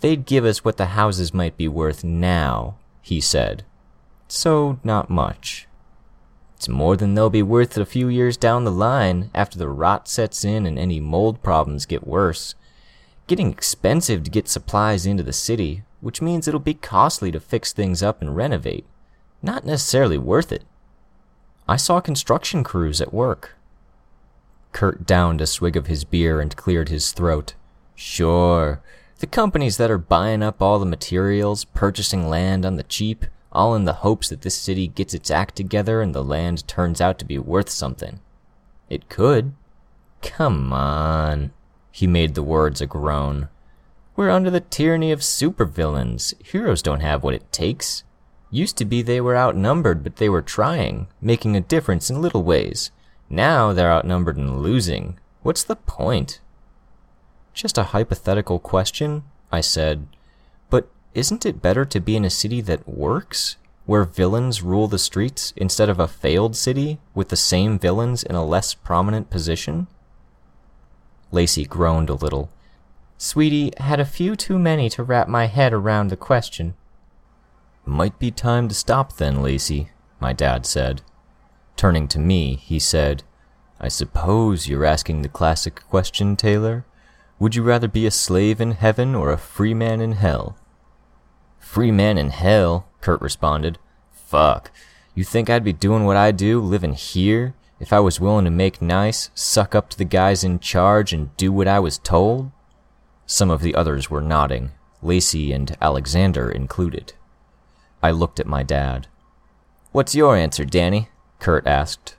They'd 0.00 0.26
give 0.26 0.44
us 0.44 0.62
what 0.62 0.76
the 0.76 0.86
houses 0.86 1.32
might 1.32 1.56
be 1.56 1.66
worth 1.66 2.04
now, 2.04 2.76
he 3.00 3.20
said, 3.22 3.64
so 4.28 4.78
not 4.84 5.08
much. 5.08 5.66
It's 6.56 6.68
more 6.68 6.94
than 6.94 7.14
they'll 7.14 7.30
be 7.30 7.42
worth 7.42 7.78
a 7.78 7.86
few 7.86 8.08
years 8.08 8.36
down 8.36 8.64
the 8.64 8.70
line 8.70 9.30
after 9.34 9.58
the 9.58 9.68
rot 9.68 10.08
sets 10.08 10.44
in 10.44 10.66
and 10.66 10.78
any 10.78 11.00
mold 11.00 11.42
problems 11.42 11.86
get 11.86 12.06
worse. 12.06 12.54
Getting 13.26 13.50
expensive 13.50 14.24
to 14.24 14.30
get 14.30 14.46
supplies 14.46 15.06
into 15.06 15.22
the 15.22 15.32
city, 15.32 15.84
which 16.02 16.20
means 16.20 16.46
it'll 16.46 16.60
be 16.60 16.74
costly 16.74 17.32
to 17.32 17.40
fix 17.40 17.72
things 17.72 18.02
up 18.02 18.20
and 18.20 18.36
renovate. 18.36 18.84
Not 19.42 19.64
necessarily 19.64 20.18
worth 20.18 20.52
it. 20.52 20.64
I 21.68 21.76
saw 21.76 22.00
construction 22.00 22.64
crews 22.64 23.00
at 23.00 23.14
work. 23.14 23.56
Kurt 24.72 25.06
downed 25.06 25.40
a 25.40 25.46
swig 25.46 25.76
of 25.76 25.86
his 25.86 26.04
beer 26.04 26.40
and 26.40 26.56
cleared 26.56 26.88
his 26.88 27.12
throat. 27.12 27.54
Sure, 27.94 28.80
the 29.20 29.26
companies 29.26 29.76
that 29.76 29.90
are 29.90 29.98
buying 29.98 30.42
up 30.42 30.62
all 30.62 30.78
the 30.78 30.86
materials, 30.86 31.64
purchasing 31.64 32.28
land 32.28 32.64
on 32.64 32.76
the 32.76 32.82
cheap, 32.82 33.26
all 33.52 33.74
in 33.74 33.84
the 33.84 33.94
hopes 33.94 34.28
that 34.30 34.42
this 34.42 34.54
city 34.54 34.88
gets 34.88 35.12
its 35.12 35.30
act 35.30 35.56
together 35.56 36.00
and 36.00 36.14
the 36.14 36.24
land 36.24 36.66
turns 36.66 37.00
out 37.00 37.18
to 37.18 37.24
be 37.24 37.38
worth 37.38 37.68
something. 37.68 38.20
It 38.88 39.08
could. 39.08 39.52
Come 40.22 40.72
on. 40.72 41.52
He 41.92 42.06
made 42.06 42.34
the 42.34 42.42
words 42.42 42.80
a 42.80 42.86
groan. 42.86 43.48
We're 44.16 44.30
under 44.30 44.50
the 44.50 44.60
tyranny 44.60 45.12
of 45.12 45.20
supervillains. 45.20 46.34
Heroes 46.44 46.82
don't 46.82 47.00
have 47.00 47.22
what 47.22 47.34
it 47.34 47.52
takes. 47.52 48.04
Used 48.50 48.76
to 48.78 48.84
be 48.84 49.02
they 49.02 49.20
were 49.20 49.36
outnumbered, 49.36 50.02
but 50.02 50.16
they 50.16 50.28
were 50.28 50.42
trying, 50.42 51.06
making 51.20 51.56
a 51.56 51.60
difference 51.60 52.10
in 52.10 52.20
little 52.20 52.42
ways. 52.42 52.90
Now 53.28 53.72
they're 53.72 53.92
outnumbered 53.92 54.36
and 54.36 54.60
losing. 54.60 55.18
What's 55.42 55.62
the 55.62 55.76
point? 55.76 56.40
Just 57.54 57.78
a 57.78 57.84
hypothetical 57.84 58.58
question, 58.58 59.22
I 59.52 59.60
said, 59.60 60.08
But 60.68 60.88
isn't 61.14 61.46
it 61.46 61.62
better 61.62 61.84
to 61.84 62.00
be 62.00 62.16
in 62.16 62.24
a 62.24 62.30
city 62.30 62.60
that 62.62 62.88
works, 62.88 63.56
where 63.86 64.04
villains 64.04 64.62
rule 64.62 64.88
the 64.88 64.98
streets, 64.98 65.52
instead 65.56 65.88
of 65.88 66.00
a 66.00 66.08
failed 66.08 66.56
city 66.56 66.98
with 67.14 67.28
the 67.28 67.36
same 67.36 67.78
villains 67.78 68.24
in 68.24 68.34
a 68.34 68.44
less 68.44 68.74
prominent 68.74 69.30
position? 69.30 69.86
Lacey 71.30 71.64
groaned 71.64 72.10
a 72.10 72.14
little. 72.14 72.50
Sweetie, 73.16 73.72
had 73.76 74.00
a 74.00 74.04
few 74.04 74.34
too 74.34 74.58
many 74.58 74.88
to 74.90 75.04
wrap 75.04 75.28
my 75.28 75.46
head 75.46 75.72
around 75.72 76.08
the 76.08 76.16
question. 76.16 76.74
Might 77.90 78.20
be 78.20 78.30
time 78.30 78.68
to 78.68 78.74
stop 78.74 79.16
then, 79.16 79.42
Lacey, 79.42 79.90
my 80.20 80.32
dad 80.32 80.64
said. 80.64 81.02
Turning 81.74 82.06
to 82.06 82.20
me, 82.20 82.54
he 82.54 82.78
said, 82.78 83.24
I 83.80 83.88
suppose 83.88 84.68
you're 84.68 84.84
asking 84.84 85.22
the 85.22 85.28
classic 85.28 85.82
question, 85.90 86.36
Taylor. 86.36 86.86
Would 87.40 87.56
you 87.56 87.64
rather 87.64 87.88
be 87.88 88.06
a 88.06 88.12
slave 88.12 88.60
in 88.60 88.70
heaven 88.70 89.16
or 89.16 89.32
a 89.32 89.36
free 89.36 89.74
man 89.74 90.00
in 90.00 90.12
hell? 90.12 90.56
Free 91.58 91.90
man 91.90 92.16
in 92.16 92.30
hell, 92.30 92.88
Kurt 93.00 93.20
responded. 93.20 93.76
Fuck. 94.12 94.70
You 95.16 95.24
think 95.24 95.50
I'd 95.50 95.64
be 95.64 95.72
doing 95.72 96.04
what 96.04 96.16
I 96.16 96.30
do, 96.30 96.60
living 96.60 96.94
here, 96.94 97.56
if 97.80 97.92
I 97.92 97.98
was 97.98 98.20
willing 98.20 98.44
to 98.44 98.52
make 98.52 98.80
nice, 98.80 99.30
suck 99.34 99.74
up 99.74 99.90
to 99.90 99.98
the 99.98 100.04
guys 100.04 100.44
in 100.44 100.60
charge, 100.60 101.12
and 101.12 101.36
do 101.36 101.50
what 101.50 101.66
I 101.66 101.80
was 101.80 101.98
told? 101.98 102.52
Some 103.26 103.50
of 103.50 103.62
the 103.62 103.74
others 103.74 104.08
were 104.08 104.20
nodding, 104.20 104.70
Lacey 105.02 105.52
and 105.52 105.76
Alexander 105.82 106.48
included. 106.48 107.14
I 108.02 108.10
looked 108.10 108.40
at 108.40 108.46
my 108.46 108.62
dad. 108.62 109.06
What's 109.92 110.14
your 110.14 110.36
answer, 110.36 110.64
Danny? 110.64 111.08
Kurt 111.38 111.66
asked. 111.66 112.16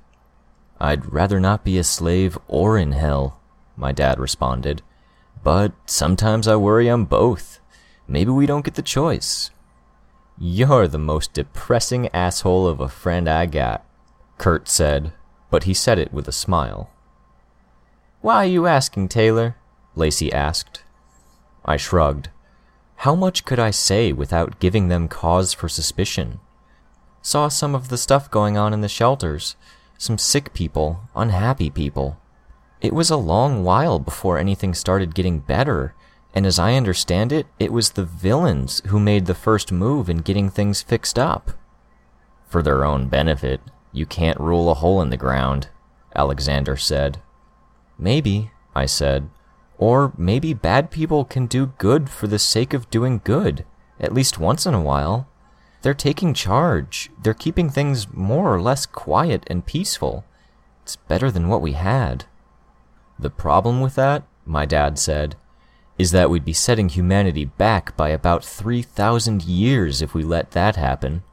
I'd 0.79 1.13
rather 1.13 1.39
not 1.39 1.63
be 1.63 1.77
a 1.77 1.83
slave 1.83 2.37
or 2.47 2.77
in 2.77 2.91
hell, 2.91 3.39
my 3.77 3.91
dad 3.91 4.19
responded. 4.19 4.81
But 5.43 5.73
sometimes 5.85 6.47
I 6.47 6.55
worry 6.55 6.87
I'm 6.87 7.05
both. 7.05 7.59
Maybe 8.07 8.31
we 8.31 8.45
don't 8.45 8.65
get 8.65 8.75
the 8.75 8.81
choice. 8.81 9.51
You're 10.37 10.87
the 10.87 10.97
most 10.97 11.33
depressing 11.33 12.09
asshole 12.13 12.67
of 12.67 12.79
a 12.79 12.89
friend 12.89 13.29
I 13.29 13.45
got, 13.45 13.85
Kurt 14.37 14.67
said, 14.67 15.13
but 15.51 15.63
he 15.63 15.73
said 15.73 15.99
it 15.99 16.11
with 16.11 16.27
a 16.27 16.31
smile. 16.31 16.89
Why 18.21 18.37
are 18.37 18.45
you 18.45 18.65
asking, 18.65 19.09
Taylor? 19.09 19.55
Lacey 19.95 20.33
asked. 20.33 20.83
I 21.63 21.77
shrugged. 21.77 22.29
How 23.01 23.15
much 23.15 23.45
could 23.45 23.57
I 23.57 23.71
say 23.71 24.13
without 24.13 24.59
giving 24.59 24.87
them 24.87 25.07
cause 25.07 25.53
for 25.53 25.67
suspicion? 25.67 26.39
Saw 27.23 27.47
some 27.47 27.73
of 27.73 27.89
the 27.89 27.97
stuff 27.97 28.29
going 28.29 28.59
on 28.59 28.73
in 28.73 28.81
the 28.81 28.87
shelters. 28.87 29.55
Some 29.97 30.19
sick 30.19 30.53
people, 30.53 31.09
unhappy 31.15 31.71
people. 31.71 32.19
It 32.79 32.93
was 32.93 33.09
a 33.09 33.17
long 33.17 33.63
while 33.63 33.97
before 33.97 34.37
anything 34.37 34.75
started 34.75 35.15
getting 35.15 35.39
better, 35.39 35.95
and 36.35 36.45
as 36.45 36.59
I 36.59 36.75
understand 36.75 37.31
it, 37.31 37.47
it 37.57 37.73
was 37.73 37.89
the 37.89 38.05
villains 38.05 38.83
who 38.85 38.99
made 38.99 39.25
the 39.25 39.33
first 39.33 39.71
move 39.71 40.07
in 40.07 40.17
getting 40.17 40.51
things 40.51 40.83
fixed 40.83 41.17
up. 41.17 41.53
For 42.45 42.61
their 42.61 42.85
own 42.85 43.07
benefit, 43.07 43.61
you 43.91 44.05
can't 44.05 44.39
rule 44.39 44.69
a 44.69 44.75
hole 44.75 45.01
in 45.01 45.09
the 45.09 45.17
ground, 45.17 45.69
Alexander 46.15 46.77
said. 46.77 47.19
Maybe, 47.97 48.51
I 48.75 48.85
said. 48.85 49.31
Or 49.81 50.13
maybe 50.15 50.53
bad 50.53 50.91
people 50.91 51.25
can 51.25 51.47
do 51.47 51.73
good 51.79 52.07
for 52.07 52.27
the 52.27 52.37
sake 52.37 52.75
of 52.75 52.91
doing 52.91 53.19
good, 53.23 53.65
at 53.99 54.13
least 54.13 54.37
once 54.37 54.67
in 54.67 54.75
a 54.75 54.81
while. 54.81 55.27
They're 55.81 55.95
taking 55.95 56.35
charge. 56.35 57.09
They're 57.19 57.33
keeping 57.33 57.67
things 57.67 58.13
more 58.13 58.53
or 58.53 58.61
less 58.61 58.85
quiet 58.85 59.43
and 59.47 59.65
peaceful. 59.65 60.23
It's 60.83 60.97
better 60.97 61.31
than 61.31 61.47
what 61.47 61.63
we 61.63 61.71
had. 61.71 62.25
The 63.17 63.31
problem 63.31 63.81
with 63.81 63.95
that, 63.95 64.21
my 64.45 64.67
dad 64.67 64.99
said, 64.99 65.35
is 65.97 66.11
that 66.11 66.29
we'd 66.29 66.45
be 66.45 66.53
setting 66.53 66.89
humanity 66.89 67.45
back 67.45 67.97
by 67.97 68.09
about 68.09 68.45
3,000 68.45 69.43
years 69.43 70.03
if 70.03 70.13
we 70.13 70.21
let 70.21 70.51
that 70.51 70.75
happen. 70.75 71.23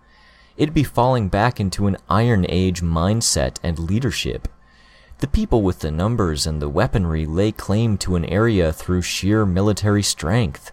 It'd 0.57 0.73
be 0.73 0.85
falling 0.85 1.29
back 1.29 1.61
into 1.61 1.87
an 1.87 1.99
Iron 2.09 2.47
Age 2.49 2.81
mindset 2.81 3.59
and 3.63 3.79
leadership. 3.79 4.49
The 5.19 5.27
people 5.27 5.63
with 5.63 5.81
the 5.81 5.91
numbers 5.91 6.47
and 6.47 6.63
the 6.63 6.69
weaponry 6.69 7.27
lay 7.27 7.51
claim 7.51 7.99
to 7.99 8.15
an 8.15 8.25
area 8.27 8.73
through 8.73 9.03
sheer 9.03 9.45
military 9.45 10.03
strength. 10.03 10.71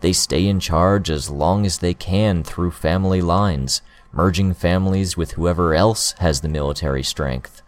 They 0.00 0.12
stay 0.12 0.48
in 0.48 0.58
charge 0.58 1.10
as 1.10 1.30
long 1.30 1.64
as 1.64 1.78
they 1.78 1.94
can 1.94 2.42
through 2.42 2.72
family 2.72 3.22
lines, 3.22 3.82
merging 4.12 4.52
families 4.52 5.16
with 5.16 5.32
whoever 5.32 5.74
else 5.74 6.12
has 6.18 6.40
the 6.40 6.48
military 6.48 7.04
strength. 7.04 7.62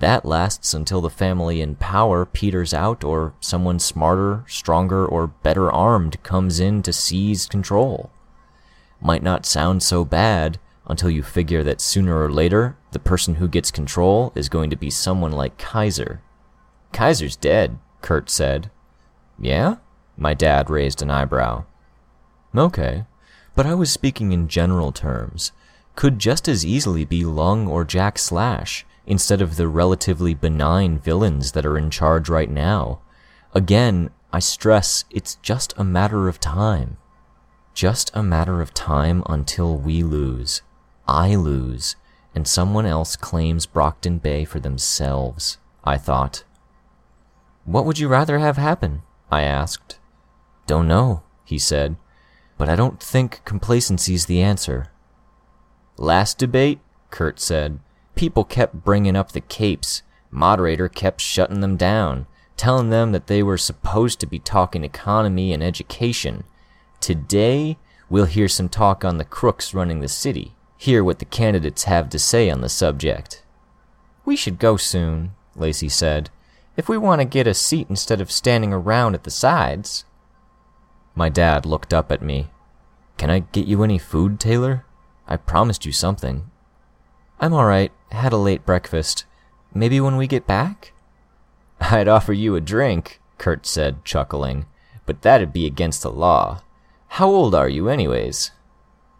That 0.00 0.24
lasts 0.24 0.74
until 0.74 1.00
the 1.00 1.10
family 1.10 1.60
in 1.60 1.76
power 1.76 2.26
peters 2.26 2.74
out 2.74 3.04
or 3.04 3.34
someone 3.38 3.78
smarter, 3.78 4.44
stronger, 4.48 5.06
or 5.06 5.28
better 5.28 5.70
armed 5.70 6.20
comes 6.24 6.58
in 6.58 6.82
to 6.82 6.92
seize 6.92 7.46
control. 7.46 8.10
Might 9.00 9.22
not 9.22 9.46
sound 9.46 9.84
so 9.84 10.04
bad 10.04 10.58
until 10.88 11.10
you 11.10 11.22
figure 11.22 11.62
that 11.62 11.80
sooner 11.80 12.20
or 12.20 12.32
later, 12.32 12.76
the 12.92 12.98
person 12.98 13.36
who 13.36 13.46
gets 13.46 13.70
control 13.70 14.32
is 14.34 14.48
going 14.48 14.70
to 14.70 14.76
be 14.76 14.90
someone 14.90 15.32
like 15.32 15.58
Kaiser. 15.58 16.22
Kaiser's 16.92 17.36
dead, 17.36 17.78
Kurt 18.00 18.30
said. 18.30 18.70
Yeah? 19.38 19.76
My 20.16 20.34
dad 20.34 20.70
raised 20.70 21.02
an 21.02 21.10
eyebrow. 21.10 21.64
Okay, 22.56 23.04
but 23.54 23.66
I 23.66 23.74
was 23.74 23.92
speaking 23.92 24.32
in 24.32 24.48
general 24.48 24.90
terms. 24.90 25.52
Could 25.94 26.18
just 26.18 26.48
as 26.48 26.64
easily 26.64 27.04
be 27.04 27.24
Lung 27.24 27.68
or 27.68 27.84
Jack 27.84 28.18
Slash 28.18 28.86
instead 29.06 29.42
of 29.42 29.56
the 29.56 29.68
relatively 29.68 30.34
benign 30.34 30.98
villains 30.98 31.52
that 31.52 31.66
are 31.66 31.78
in 31.78 31.90
charge 31.90 32.28
right 32.28 32.50
now. 32.50 33.00
Again, 33.54 34.10
I 34.32 34.38
stress 34.38 35.04
it's 35.10 35.36
just 35.36 35.74
a 35.76 35.84
matter 35.84 36.28
of 36.28 36.40
time. 36.40 36.98
Just 37.74 38.10
a 38.14 38.22
matter 38.22 38.60
of 38.60 38.74
time 38.74 39.22
until 39.26 39.76
we 39.76 40.02
lose. 40.02 40.62
I 41.08 41.34
lose, 41.34 41.96
and 42.34 42.46
someone 42.46 42.84
else 42.84 43.16
claims 43.16 43.64
Brockton 43.64 44.18
Bay 44.18 44.44
for 44.44 44.60
themselves, 44.60 45.56
I 45.82 45.96
thought. 45.96 46.44
What 47.64 47.86
would 47.86 47.98
you 47.98 48.08
rather 48.08 48.38
have 48.38 48.58
happen? 48.58 49.02
I 49.30 49.42
asked. 49.42 49.98
Don't 50.66 50.86
know, 50.86 51.22
he 51.46 51.58
said, 51.58 51.96
but 52.58 52.68
I 52.68 52.76
don't 52.76 53.02
think 53.02 53.42
complacency's 53.46 54.26
the 54.26 54.42
answer. 54.42 54.88
Last 55.96 56.36
debate, 56.36 56.80
Kurt 57.10 57.40
said, 57.40 57.80
people 58.14 58.44
kept 58.44 58.84
bringing 58.84 59.16
up 59.16 59.32
the 59.32 59.40
capes. 59.40 60.02
Moderator 60.30 60.90
kept 60.90 61.22
shutting 61.22 61.60
them 61.60 61.78
down, 61.78 62.26
telling 62.58 62.90
them 62.90 63.12
that 63.12 63.28
they 63.28 63.42
were 63.42 63.56
supposed 63.56 64.20
to 64.20 64.26
be 64.26 64.38
talking 64.38 64.84
economy 64.84 65.54
and 65.54 65.62
education. 65.62 66.44
Today, 67.00 67.78
we'll 68.10 68.26
hear 68.26 68.48
some 68.48 68.68
talk 68.68 69.06
on 69.06 69.16
the 69.16 69.24
crooks 69.24 69.72
running 69.72 70.00
the 70.00 70.08
city, 70.08 70.54
hear 70.78 71.04
what 71.04 71.18
the 71.18 71.24
candidates 71.24 71.84
have 71.84 72.08
to 72.08 72.18
say 72.18 72.48
on 72.48 72.62
the 72.62 72.68
subject. 72.68 73.42
We 74.24 74.36
should 74.36 74.58
go 74.58 74.76
soon, 74.76 75.32
Lacey 75.56 75.88
said, 75.88 76.30
if 76.76 76.88
we 76.88 76.96
want 76.96 77.20
to 77.20 77.24
get 77.24 77.48
a 77.48 77.54
seat 77.54 77.88
instead 77.90 78.20
of 78.20 78.30
standing 78.30 78.72
around 78.72 79.14
at 79.14 79.24
the 79.24 79.30
sides. 79.30 80.04
My 81.16 81.28
dad 81.28 81.66
looked 81.66 81.92
up 81.92 82.12
at 82.12 82.22
me. 82.22 82.50
Can 83.16 83.28
I 83.28 83.40
get 83.40 83.66
you 83.66 83.82
any 83.82 83.98
food, 83.98 84.38
Taylor? 84.38 84.86
I 85.26 85.36
promised 85.36 85.84
you 85.84 85.90
something. 85.90 86.48
I'm 87.40 87.52
alright. 87.52 87.90
Had 88.12 88.32
a 88.32 88.36
late 88.36 88.64
breakfast. 88.64 89.24
Maybe 89.74 90.00
when 90.00 90.16
we 90.16 90.28
get 90.28 90.46
back? 90.46 90.92
I'd 91.80 92.06
offer 92.06 92.32
you 92.32 92.54
a 92.54 92.60
drink, 92.60 93.20
Kurt 93.36 93.66
said, 93.66 94.04
chuckling, 94.04 94.66
but 95.06 95.22
that'd 95.22 95.52
be 95.52 95.66
against 95.66 96.02
the 96.02 96.12
law. 96.12 96.62
How 97.08 97.28
old 97.28 97.54
are 97.54 97.68
you, 97.68 97.88
anyways? 97.88 98.52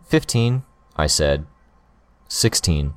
Fifteen, 0.05 0.63
I 0.99 1.07
said. 1.07 1.47
Sixteen. 2.27 2.95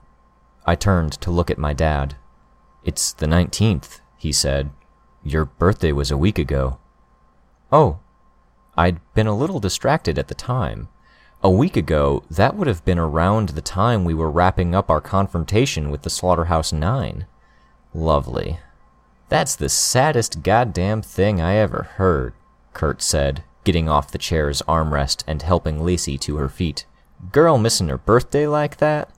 I 0.65 0.75
turned 0.75 1.13
to 1.21 1.31
look 1.31 1.49
at 1.51 1.57
my 1.57 1.73
dad. 1.73 2.15
It's 2.83 3.13
the 3.13 3.27
nineteenth, 3.27 4.01
he 4.17 4.31
said. 4.31 4.71
Your 5.23 5.45
birthday 5.45 5.91
was 5.91 6.09
a 6.09 6.17
week 6.17 6.39
ago. 6.39 6.79
Oh. 7.71 7.99
I'd 8.75 8.99
been 9.13 9.27
a 9.27 9.37
little 9.37 9.59
distracted 9.59 10.17
at 10.17 10.27
the 10.27 10.35
time. 10.35 10.87
A 11.43 11.49
week 11.49 11.77
ago, 11.77 12.23
that 12.29 12.55
would 12.55 12.67
have 12.67 12.85
been 12.85 12.99
around 12.99 13.49
the 13.49 13.61
time 13.61 14.03
we 14.03 14.13
were 14.13 14.31
wrapping 14.31 14.73
up 14.73 14.89
our 14.89 15.01
confrontation 15.01 15.89
with 15.89 16.03
the 16.03 16.09
Slaughterhouse 16.09 16.71
Nine. 16.71 17.25
Lovely. 17.93 18.59
That's 19.29 19.55
the 19.55 19.69
saddest 19.69 20.43
goddamn 20.43 21.01
thing 21.01 21.39
I 21.39 21.55
ever 21.55 21.83
heard, 21.95 22.33
Kurt 22.73 23.01
said, 23.01 23.43
getting 23.63 23.89
off 23.89 24.11
the 24.11 24.17
chair's 24.17 24.61
armrest 24.63 25.23
and 25.27 25.41
helping 25.41 25.83
Lacey 25.83 26.17
to 26.19 26.37
her 26.37 26.49
feet. 26.49 26.85
Girl 27.31 27.57
missing 27.57 27.87
her 27.89 27.97
birthday 27.97 28.47
like 28.47 28.77
that? 28.77 29.09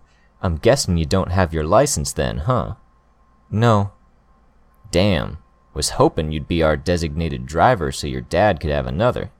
I'm 0.42 0.58
guessing 0.58 0.98
you 0.98 1.06
don't 1.06 1.32
have 1.32 1.54
your 1.54 1.64
license 1.64 2.12
then, 2.12 2.40
huh? 2.40 2.76
No. 3.50 3.92
Damn. 4.92 5.38
Was 5.74 5.92
hoping 5.92 6.32
you'd 6.32 6.48
be 6.48 6.62
our 6.62 6.76
designated 6.76 7.46
driver 7.46 7.92
so 7.92 8.06
your 8.08 8.22
dad 8.22 8.60
could 8.60 8.70
have 8.70 8.86
another. 8.86 9.32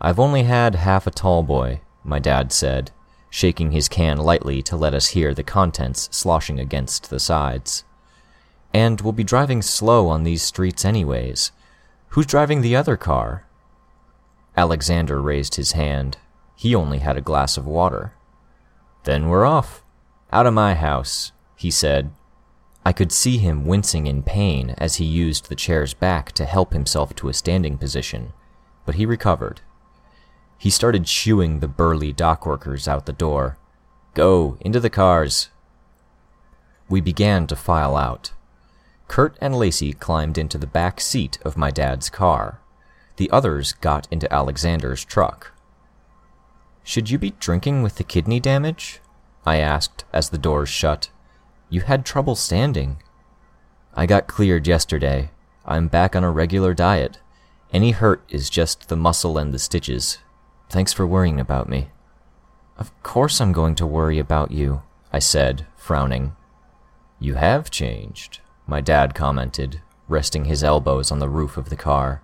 I've 0.00 0.20
only 0.20 0.44
had 0.44 0.76
half 0.76 1.06
a 1.06 1.10
tall 1.10 1.42
boy, 1.42 1.80
my 2.02 2.18
dad 2.18 2.52
said, 2.52 2.92
shaking 3.28 3.72
his 3.72 3.88
can 3.88 4.18
lightly 4.18 4.62
to 4.62 4.76
let 4.76 4.94
us 4.94 5.08
hear 5.08 5.34
the 5.34 5.42
contents 5.42 6.08
sloshing 6.12 6.60
against 6.60 7.10
the 7.10 7.18
sides. 7.18 7.84
And 8.72 9.00
we'll 9.00 9.12
be 9.12 9.24
driving 9.24 9.62
slow 9.62 10.08
on 10.08 10.22
these 10.22 10.42
streets 10.42 10.84
anyways. 10.84 11.52
Who's 12.10 12.26
driving 12.26 12.60
the 12.60 12.76
other 12.76 12.96
car? 12.96 13.46
Alexander 14.56 15.20
raised 15.20 15.56
his 15.56 15.72
hand. 15.72 16.16
He 16.56 16.74
only 16.74 16.98
had 16.98 17.16
a 17.16 17.22
glass 17.22 17.56
of 17.56 17.66
water. 17.66 18.14
Then 19.04 19.28
we're 19.28 19.44
off. 19.44 19.84
Out 20.32 20.46
of 20.46 20.54
my 20.54 20.74
house, 20.74 21.32
he 21.56 21.70
said. 21.70 22.10
I 22.84 22.92
could 22.92 23.12
see 23.12 23.38
him 23.38 23.66
wincing 23.66 24.06
in 24.06 24.22
pain 24.22 24.74
as 24.78 24.96
he 24.96 25.04
used 25.04 25.48
the 25.48 25.56
chair's 25.56 25.94
back 25.94 26.32
to 26.32 26.44
help 26.44 26.72
himself 26.72 27.14
to 27.16 27.28
a 27.28 27.32
standing 27.32 27.78
position, 27.78 28.32
but 28.84 28.96
he 28.96 29.06
recovered 29.06 29.62
he 30.64 30.70
started 30.70 31.06
shooing 31.06 31.60
the 31.60 31.68
burly 31.68 32.10
dock 32.10 32.46
workers 32.46 32.88
out 32.88 33.06
the 33.06 33.12
door. 33.12 33.58
Go, 34.14 34.56
into 34.60 34.80
the 34.80 34.90
cars. 34.90 35.50
We 36.88 37.00
began 37.00 37.46
to 37.48 37.56
file 37.56 37.96
out. 37.96 38.32
Kurt 39.08 39.36
and 39.40 39.54
Lacey 39.54 39.92
climbed 39.92 40.38
into 40.38 40.56
the 40.56 40.66
back 40.66 41.00
seat 41.00 41.38
of 41.44 41.58
my 41.58 41.70
dad's 41.70 42.08
car. 42.08 42.60
The 43.16 43.30
others 43.30 43.72
got 43.74 44.08
into 44.10 44.32
Alexander's 44.32 45.04
truck. 45.04 45.52
Should 46.84 47.08
you 47.08 47.18
be 47.18 47.32
drinking 47.40 47.82
with 47.82 47.96
the 47.96 48.04
kidney 48.04 48.38
damage? 48.38 49.00
I 49.46 49.56
asked 49.56 50.04
as 50.12 50.28
the 50.28 50.38
doors 50.38 50.68
shut. 50.68 51.08
You 51.70 51.80
had 51.80 52.04
trouble 52.04 52.36
standing. 52.36 53.02
I 53.94 54.04
got 54.04 54.26
cleared 54.26 54.66
yesterday. 54.66 55.30
I'm 55.64 55.88
back 55.88 56.14
on 56.14 56.22
a 56.22 56.30
regular 56.30 56.74
diet. 56.74 57.18
Any 57.72 57.92
hurt 57.92 58.22
is 58.28 58.50
just 58.50 58.88
the 58.88 58.96
muscle 58.96 59.38
and 59.38 59.52
the 59.52 59.58
stitches. 59.58 60.18
Thanks 60.68 60.92
for 60.92 61.06
worrying 61.06 61.40
about 61.40 61.70
me. 61.70 61.88
Of 62.76 62.92
course 63.02 63.40
I'm 63.40 63.52
going 63.52 63.74
to 63.76 63.86
worry 63.86 64.18
about 64.18 64.50
you, 64.50 64.82
I 65.10 65.20
said, 65.20 65.66
frowning. 65.76 66.36
You 67.18 67.34
have 67.34 67.70
changed, 67.70 68.40
my 68.66 68.82
dad 68.82 69.14
commented, 69.14 69.80
resting 70.06 70.44
his 70.44 70.62
elbows 70.62 71.10
on 71.10 71.18
the 71.18 71.30
roof 71.30 71.56
of 71.56 71.70
the 71.70 71.76
car. 71.76 72.22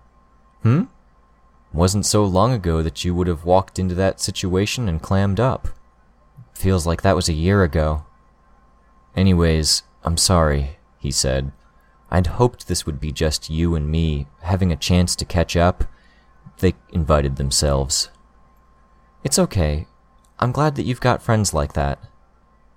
Hmm? 0.61 0.83
Wasn't 1.73 2.05
so 2.05 2.25
long 2.25 2.51
ago 2.51 2.81
that 2.81 3.05
you 3.05 3.15
would 3.15 3.27
have 3.27 3.45
walked 3.45 3.79
into 3.79 3.95
that 3.95 4.19
situation 4.19 4.89
and 4.89 5.01
clammed 5.01 5.39
up. 5.39 5.69
Feels 6.53 6.85
like 6.85 7.01
that 7.01 7.15
was 7.15 7.29
a 7.29 7.33
year 7.33 7.63
ago. 7.63 8.05
Anyways, 9.15 9.83
I'm 10.03 10.17
sorry, 10.17 10.77
he 10.99 11.11
said. 11.11 11.51
I'd 12.09 12.27
hoped 12.27 12.67
this 12.67 12.85
would 12.85 12.99
be 12.99 13.13
just 13.13 13.49
you 13.49 13.73
and 13.73 13.89
me, 13.89 14.27
having 14.41 14.71
a 14.71 14.75
chance 14.75 15.15
to 15.15 15.25
catch 15.25 15.55
up. 15.55 15.85
They 16.59 16.75
invited 16.91 17.37
themselves. 17.37 18.09
It's 19.23 19.39
okay. 19.39 19.87
I'm 20.39 20.51
glad 20.51 20.75
that 20.75 20.83
you've 20.83 20.99
got 20.99 21.23
friends 21.23 21.53
like 21.53 21.73
that. 21.73 21.99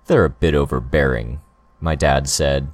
They're 0.05 0.25
a 0.25 0.29
bit 0.29 0.55
overbearing, 0.55 1.41
my 1.81 1.95
dad 1.95 2.29
said. 2.29 2.71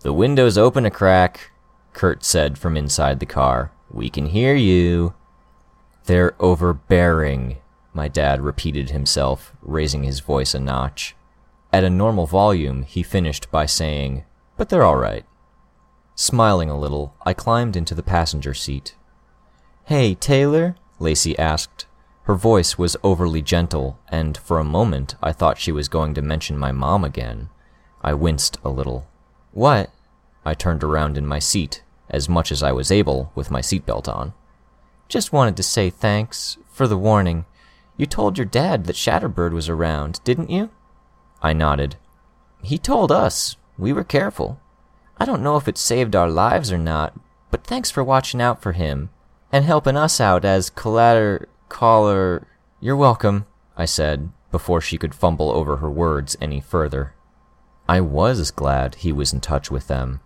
The 0.00 0.12
window's 0.12 0.58
open 0.58 0.84
a 0.84 0.90
crack, 0.90 1.52
Kurt 1.92 2.24
said 2.24 2.58
from 2.58 2.76
inside 2.76 3.20
the 3.20 3.26
car. 3.26 3.70
We 3.90 4.10
can 4.10 4.26
hear 4.26 4.54
you. 4.54 5.14
They're 6.06 6.34
overbearing, 6.38 7.58
my 7.94 8.08
dad 8.08 8.42
repeated 8.42 8.90
himself, 8.90 9.52
raising 9.62 10.02
his 10.02 10.20
voice 10.20 10.54
a 10.54 10.60
notch. 10.60 11.16
At 11.72 11.84
a 11.84 11.90
normal 11.90 12.26
volume, 12.26 12.82
he 12.82 13.02
finished 13.02 13.50
by 13.50 13.66
saying, 13.66 14.24
But 14.56 14.68
they're 14.68 14.84
all 14.84 14.96
right. 14.96 15.24
Smiling 16.14 16.68
a 16.68 16.78
little, 16.78 17.14
I 17.24 17.32
climbed 17.32 17.74
into 17.74 17.94
the 17.94 18.02
passenger 18.02 18.52
seat. 18.52 18.94
Hey, 19.84 20.14
Taylor? 20.14 20.76
Lacey 20.98 21.38
asked. 21.38 21.86
Her 22.24 22.34
voice 22.34 22.76
was 22.78 22.96
overly 23.02 23.42
gentle, 23.42 23.98
and 24.08 24.36
for 24.36 24.58
a 24.58 24.64
moment 24.64 25.14
I 25.22 25.32
thought 25.32 25.58
she 25.58 25.72
was 25.72 25.88
going 25.88 26.14
to 26.14 26.22
mention 26.22 26.58
my 26.58 26.70
mom 26.70 27.02
again. 27.02 27.48
I 28.02 28.12
winced 28.12 28.58
a 28.62 28.68
little. 28.68 29.06
What? 29.52 29.90
I 30.44 30.52
turned 30.52 30.84
around 30.84 31.16
in 31.16 31.26
my 31.26 31.38
seat, 31.38 31.82
as 32.10 32.28
much 32.28 32.52
as 32.52 32.62
I 32.62 32.72
was 32.72 32.90
able 32.90 33.32
with 33.34 33.50
my 33.50 33.60
seatbelt 33.60 34.06
on. 34.06 34.34
Just 35.14 35.32
wanted 35.32 35.56
to 35.58 35.62
say 35.62 35.90
thanks 35.90 36.58
for 36.72 36.88
the 36.88 36.98
warning. 36.98 37.44
You 37.96 38.04
told 38.04 38.36
your 38.36 38.44
dad 38.46 38.86
that 38.86 38.96
Shatterbird 38.96 39.52
was 39.52 39.68
around, 39.68 40.18
didn't 40.24 40.50
you? 40.50 40.70
I 41.40 41.52
nodded. 41.52 41.94
He 42.64 42.78
told 42.78 43.12
us. 43.12 43.54
We 43.78 43.92
were 43.92 44.02
careful. 44.02 44.58
I 45.16 45.24
don't 45.24 45.44
know 45.44 45.56
if 45.56 45.68
it 45.68 45.78
saved 45.78 46.16
our 46.16 46.28
lives 46.28 46.72
or 46.72 46.78
not, 46.78 47.14
but 47.52 47.62
thanks 47.62 47.92
for 47.92 48.02
watching 48.02 48.42
out 48.42 48.60
for 48.60 48.72
him 48.72 49.10
and 49.52 49.64
helping 49.64 49.96
us 49.96 50.20
out 50.20 50.44
as 50.44 50.68
collater 50.68 51.48
caller. 51.68 52.48
You're 52.80 52.96
welcome, 52.96 53.46
I 53.76 53.84
said, 53.84 54.32
before 54.50 54.80
she 54.80 54.98
could 54.98 55.14
fumble 55.14 55.52
over 55.52 55.76
her 55.76 55.90
words 55.92 56.36
any 56.40 56.60
further. 56.60 57.14
I 57.88 58.00
was 58.00 58.50
glad 58.50 58.96
he 58.96 59.12
was 59.12 59.32
in 59.32 59.40
touch 59.40 59.70
with 59.70 59.86
them. 59.86 60.22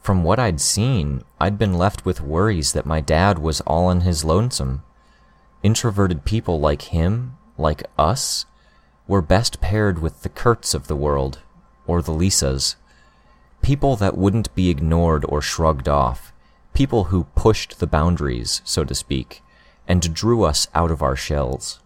From 0.00 0.24
what 0.24 0.38
I'd 0.38 0.60
seen, 0.60 1.22
I'd 1.40 1.58
been 1.58 1.74
left 1.74 2.04
with 2.04 2.20
worries 2.20 2.72
that 2.72 2.86
my 2.86 3.00
dad 3.00 3.38
was 3.38 3.60
all 3.62 3.90
in 3.90 4.02
his 4.02 4.24
lonesome. 4.24 4.82
Introverted 5.62 6.24
people 6.24 6.60
like 6.60 6.82
him, 6.82 7.36
like 7.56 7.82
us, 7.98 8.46
were 9.06 9.22
best 9.22 9.60
paired 9.60 9.98
with 9.98 10.22
the 10.22 10.28
Kurts 10.28 10.74
of 10.74 10.86
the 10.86 10.96
world, 10.96 11.40
or 11.86 12.00
the 12.00 12.12
Lisas. 12.12 12.76
People 13.60 13.96
that 13.96 14.16
wouldn't 14.16 14.54
be 14.54 14.70
ignored 14.70 15.24
or 15.28 15.42
shrugged 15.42 15.88
off. 15.88 16.32
People 16.74 17.04
who 17.04 17.24
pushed 17.34 17.80
the 17.80 17.86
boundaries, 17.86 18.62
so 18.64 18.84
to 18.84 18.94
speak, 18.94 19.42
and 19.88 20.14
drew 20.14 20.44
us 20.44 20.68
out 20.74 20.90
of 20.90 21.02
our 21.02 21.16
shells. 21.16 21.80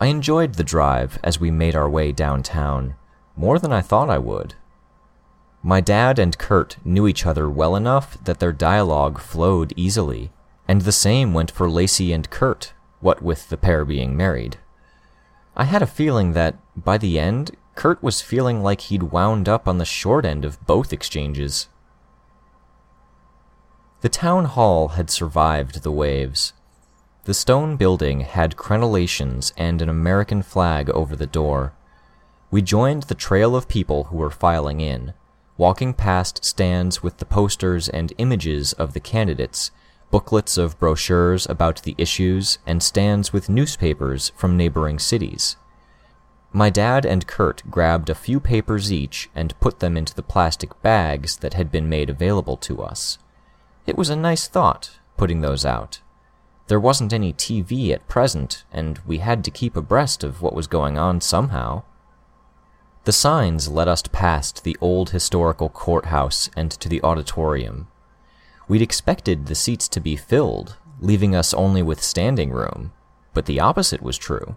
I 0.00 0.06
enjoyed 0.06 0.54
the 0.54 0.64
drive 0.64 1.18
as 1.22 1.38
we 1.38 1.50
made 1.50 1.76
our 1.76 1.88
way 1.88 2.10
downtown, 2.10 2.94
more 3.36 3.58
than 3.58 3.72
I 3.72 3.80
thought 3.80 4.10
I 4.10 4.18
would. 4.18 4.54
My 5.64 5.80
dad 5.80 6.18
and 6.18 6.36
Kurt 6.36 6.76
knew 6.84 7.06
each 7.06 7.24
other 7.24 7.48
well 7.48 7.76
enough 7.76 8.22
that 8.24 8.40
their 8.40 8.52
dialogue 8.52 9.20
flowed 9.20 9.72
easily, 9.76 10.32
and 10.66 10.82
the 10.82 10.92
same 10.92 11.32
went 11.32 11.52
for 11.52 11.70
Lacey 11.70 12.12
and 12.12 12.28
Kurt, 12.30 12.72
what 13.00 13.22
with 13.22 13.48
the 13.48 13.56
pair 13.56 13.84
being 13.84 14.16
married. 14.16 14.56
I 15.56 15.64
had 15.64 15.82
a 15.82 15.86
feeling 15.86 16.32
that, 16.32 16.56
by 16.76 16.98
the 16.98 17.18
end, 17.18 17.52
Kurt 17.76 18.02
was 18.02 18.20
feeling 18.20 18.62
like 18.62 18.82
he'd 18.82 19.04
wound 19.04 19.48
up 19.48 19.68
on 19.68 19.78
the 19.78 19.84
short 19.84 20.24
end 20.24 20.44
of 20.44 20.64
both 20.66 20.92
exchanges. 20.92 21.68
The 24.00 24.08
town 24.08 24.46
hall 24.46 24.88
had 24.88 25.10
survived 25.10 25.82
the 25.82 25.92
waves. 25.92 26.54
The 27.24 27.34
stone 27.34 27.76
building 27.76 28.22
had 28.22 28.56
crenellations 28.56 29.52
and 29.56 29.80
an 29.80 29.88
American 29.88 30.42
flag 30.42 30.90
over 30.90 31.14
the 31.14 31.26
door. 31.26 31.72
We 32.50 32.62
joined 32.62 33.04
the 33.04 33.14
trail 33.14 33.54
of 33.54 33.68
people 33.68 34.04
who 34.04 34.16
were 34.16 34.30
filing 34.30 34.80
in, 34.80 35.14
walking 35.56 35.94
past 35.94 36.44
stands 36.44 37.02
with 37.02 37.18
the 37.18 37.24
posters 37.24 37.88
and 37.88 38.12
images 38.18 38.72
of 38.74 38.92
the 38.92 39.00
candidates, 39.00 39.70
booklets 40.10 40.56
of 40.58 40.78
brochures 40.78 41.46
about 41.46 41.82
the 41.82 41.94
issues, 41.98 42.58
and 42.66 42.82
stands 42.82 43.32
with 43.32 43.48
newspapers 43.48 44.32
from 44.36 44.56
neighboring 44.56 44.98
cities. 44.98 45.56
My 46.52 46.68
dad 46.68 47.06
and 47.06 47.26
Kurt 47.26 47.62
grabbed 47.70 48.10
a 48.10 48.14
few 48.14 48.38
papers 48.38 48.92
each 48.92 49.30
and 49.34 49.58
put 49.58 49.80
them 49.80 49.96
into 49.96 50.14
the 50.14 50.22
plastic 50.22 50.80
bags 50.82 51.38
that 51.38 51.54
had 51.54 51.72
been 51.72 51.88
made 51.88 52.10
available 52.10 52.58
to 52.58 52.82
us. 52.82 53.18
It 53.86 53.96
was 53.96 54.10
a 54.10 54.16
nice 54.16 54.48
thought, 54.48 54.98
putting 55.16 55.40
those 55.40 55.64
out. 55.64 56.00
There 56.68 56.78
wasn't 56.78 57.12
any 57.12 57.32
TV 57.32 57.90
at 57.90 58.06
present, 58.06 58.64
and 58.70 58.98
we 59.06 59.18
had 59.18 59.44
to 59.44 59.50
keep 59.50 59.76
abreast 59.76 60.22
of 60.22 60.42
what 60.42 60.54
was 60.54 60.66
going 60.66 60.98
on 60.98 61.20
somehow. 61.20 61.84
The 63.04 63.12
signs 63.12 63.68
led 63.68 63.88
us 63.88 64.02
past 64.02 64.62
the 64.62 64.76
old 64.80 65.10
historical 65.10 65.68
courthouse 65.68 66.48
and 66.56 66.70
to 66.72 66.88
the 66.88 67.02
auditorium. 67.02 67.88
We'd 68.68 68.82
expected 68.82 69.46
the 69.46 69.56
seats 69.56 69.88
to 69.88 70.00
be 70.00 70.14
filled, 70.14 70.76
leaving 71.00 71.34
us 71.34 71.52
only 71.52 71.82
with 71.82 72.00
standing 72.00 72.50
room, 72.50 72.92
but 73.34 73.46
the 73.46 73.58
opposite 73.58 74.02
was 74.02 74.16
true. 74.16 74.56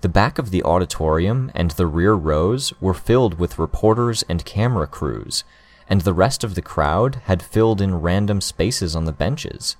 The 0.00 0.08
back 0.08 0.38
of 0.38 0.50
the 0.50 0.62
auditorium 0.62 1.50
and 1.54 1.72
the 1.72 1.86
rear 1.86 2.14
rows 2.14 2.72
were 2.80 2.94
filled 2.94 3.38
with 3.38 3.58
reporters 3.58 4.24
and 4.30 4.46
camera 4.46 4.86
crews, 4.86 5.44
and 5.90 6.00
the 6.00 6.14
rest 6.14 6.42
of 6.44 6.54
the 6.54 6.62
crowd 6.62 7.16
had 7.24 7.42
filled 7.42 7.82
in 7.82 8.00
random 8.00 8.40
spaces 8.40 8.96
on 8.96 9.04
the 9.04 9.12
benches. 9.12 9.76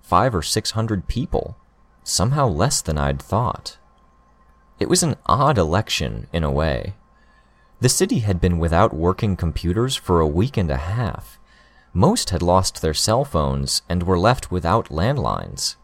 Five 0.00 0.34
or 0.34 0.42
six 0.42 0.72
hundred 0.72 1.08
people, 1.08 1.56
somehow 2.04 2.46
less 2.46 2.80
than 2.80 2.98
I'd 2.98 3.20
thought. 3.20 3.78
It 4.78 4.88
was 4.88 5.02
an 5.02 5.16
odd 5.26 5.58
election, 5.58 6.28
in 6.32 6.44
a 6.44 6.50
way. 6.50 6.94
The 7.82 7.88
city 7.88 8.20
had 8.20 8.40
been 8.40 8.60
without 8.60 8.94
working 8.94 9.34
computers 9.34 9.96
for 9.96 10.20
a 10.20 10.26
week 10.28 10.56
and 10.56 10.70
a 10.70 10.76
half. 10.76 11.40
Most 11.92 12.30
had 12.30 12.40
lost 12.40 12.80
their 12.80 12.94
cell 12.94 13.24
phones 13.24 13.82
and 13.88 14.04
were 14.04 14.20
left 14.20 14.52
without 14.52 14.90
landlines. 14.90 15.74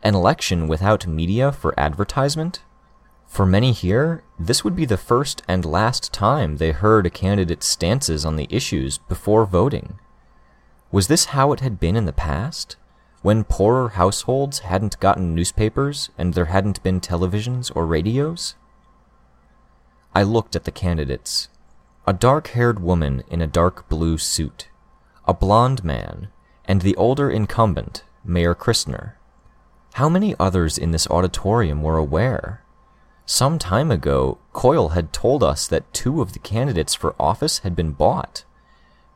An 0.00 0.14
election 0.14 0.68
without 0.68 1.08
media 1.08 1.50
for 1.50 1.74
advertisement? 1.76 2.62
For 3.26 3.44
many 3.44 3.72
here, 3.72 4.22
this 4.38 4.62
would 4.62 4.76
be 4.76 4.84
the 4.84 4.96
first 4.96 5.42
and 5.48 5.64
last 5.64 6.12
time 6.12 6.58
they 6.58 6.70
heard 6.70 7.06
a 7.06 7.10
candidate's 7.10 7.66
stances 7.66 8.24
on 8.24 8.36
the 8.36 8.46
issues 8.50 8.98
before 8.98 9.44
voting. 9.44 9.98
Was 10.92 11.08
this 11.08 11.34
how 11.34 11.50
it 11.50 11.58
had 11.58 11.80
been 11.80 11.96
in 11.96 12.04
the 12.04 12.12
past? 12.12 12.76
When 13.22 13.42
poorer 13.42 13.88
households 13.88 14.60
hadn't 14.60 15.00
gotten 15.00 15.34
newspapers 15.34 16.10
and 16.16 16.34
there 16.34 16.52
hadn't 16.54 16.84
been 16.84 17.00
televisions 17.00 17.72
or 17.74 17.84
radios? 17.84 18.54
I 20.14 20.22
looked 20.22 20.56
at 20.56 20.64
the 20.64 20.70
candidates. 20.70 21.48
A 22.06 22.12
dark 22.12 22.48
haired 22.48 22.80
woman 22.80 23.22
in 23.28 23.42
a 23.42 23.46
dark 23.46 23.88
blue 23.88 24.18
suit, 24.18 24.68
a 25.26 25.34
blond 25.34 25.84
man, 25.84 26.28
and 26.64 26.80
the 26.80 26.96
older 26.96 27.30
incumbent, 27.30 28.02
Mayor 28.24 28.54
Christner. 28.54 29.12
How 29.94 30.08
many 30.08 30.34
others 30.38 30.78
in 30.78 30.90
this 30.90 31.08
auditorium 31.08 31.82
were 31.82 31.96
aware? 31.96 32.62
Some 33.26 33.58
time 33.58 33.90
ago, 33.90 34.38
Coil 34.54 34.90
had 34.90 35.12
told 35.12 35.42
us 35.42 35.66
that 35.66 35.92
two 35.92 36.22
of 36.22 36.32
the 36.32 36.38
candidates 36.38 36.94
for 36.94 37.14
office 37.20 37.58
had 37.58 37.76
been 37.76 37.92
bought. 37.92 38.44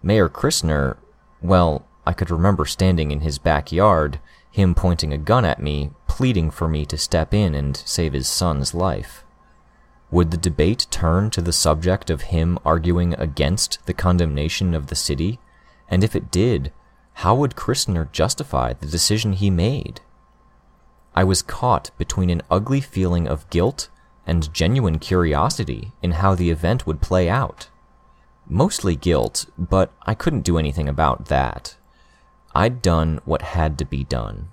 Mayor 0.03 0.29
Christner, 0.29 0.99
well, 1.41 1.87
I 2.07 2.13
could 2.13 2.31
remember 2.31 2.67
standing 2.67 3.11
in 3.11 3.21
his 3.21 3.39
backyard, 3.39 4.21
him 4.51 4.75
pointing 4.75 5.13
a 5.13 5.19
gun 5.19 5.47
at 5.47 5.63
me, 5.63 5.93
pleading 6.09 6.51
for 6.51 6.69
me 6.69 6.85
to 6.87 6.99
step 6.99 7.33
in 7.33 7.55
and 7.55 7.75
save 7.75 8.13
his 8.13 8.29
son's 8.29 8.75
life. 8.75 9.25
Would 10.12 10.31
the 10.31 10.37
debate 10.37 10.87
turn 10.90 11.31
to 11.31 11.40
the 11.40 11.55
subject 11.55 12.11
of 12.11 12.22
him 12.22 12.59
arguing 12.66 13.14
against 13.14 13.85
the 13.87 13.94
condemnation 13.94 14.75
of 14.75 14.88
the 14.88 14.94
city? 14.94 15.40
And 15.88 16.05
if 16.05 16.14
it 16.14 16.31
did, 16.31 16.70
how 17.14 17.35
would 17.35 17.57
Christner 17.57 18.12
justify 18.12 18.75
the 18.75 18.87
decision 18.87 19.33
he 19.33 19.48
made? 19.48 20.03
I 21.14 21.25
was 21.25 21.40
caught 21.40 21.90
between 21.96 22.29
an 22.29 22.42
ugly 22.51 22.83
feeling 22.83 23.27
of 23.27 23.48
guilt 23.48 23.88
and 24.27 24.53
genuine 24.53 24.98
curiosity 24.98 25.92
in 26.03 26.12
how 26.12 26.35
the 26.35 26.51
event 26.51 26.87
would 26.87 27.01
play 27.01 27.31
out. 27.31 27.68
Mostly 28.46 28.96
guilt, 28.96 29.46
but 29.57 29.92
I 30.03 30.14
couldn't 30.14 30.44
do 30.44 30.59
anything 30.59 30.90
about 30.90 31.27
that. 31.27 31.77
I'd 32.55 32.83
done 32.83 33.20
what 33.25 33.40
had 33.40 33.79
to 33.79 33.87
be 33.87 34.05
done. 34.05 34.52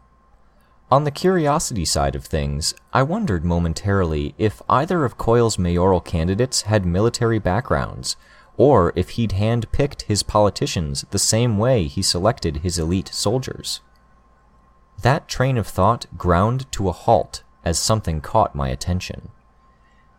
On 0.92 1.04
the 1.04 1.12
curiosity 1.12 1.86
side 1.86 2.16
of 2.16 2.26
things, 2.26 2.74
I 2.92 3.04
wondered 3.04 3.46
momentarily 3.46 4.34
if 4.40 4.64
either 4.68 5.06
of 5.06 5.20
Coil's 5.20 5.60
mayoral 5.60 6.02
candidates 6.02 6.64
had 6.64 6.84
military 6.84 7.38
backgrounds, 7.38 8.16
or 8.58 8.92
if 8.96 9.12
he'd 9.12 9.34
hand-picked 9.34 10.04
his 10.04 10.24
politicians 10.24 11.06
the 11.12 11.20
same 11.20 11.60
way 11.60 11.86
he 11.86 12.02
selected 12.02 12.58
his 12.58 12.80
elite 12.80 13.10
soldiers. 13.10 13.82
That 15.04 15.28
train 15.28 15.60
of 15.60 15.68
thought 15.68 16.08
ground 16.18 16.66
to 16.72 16.90
a 16.90 16.92
halt 16.92 17.44
as 17.64 17.78
something 17.78 18.20
caught 18.20 18.56
my 18.56 18.70
attention. 18.70 19.30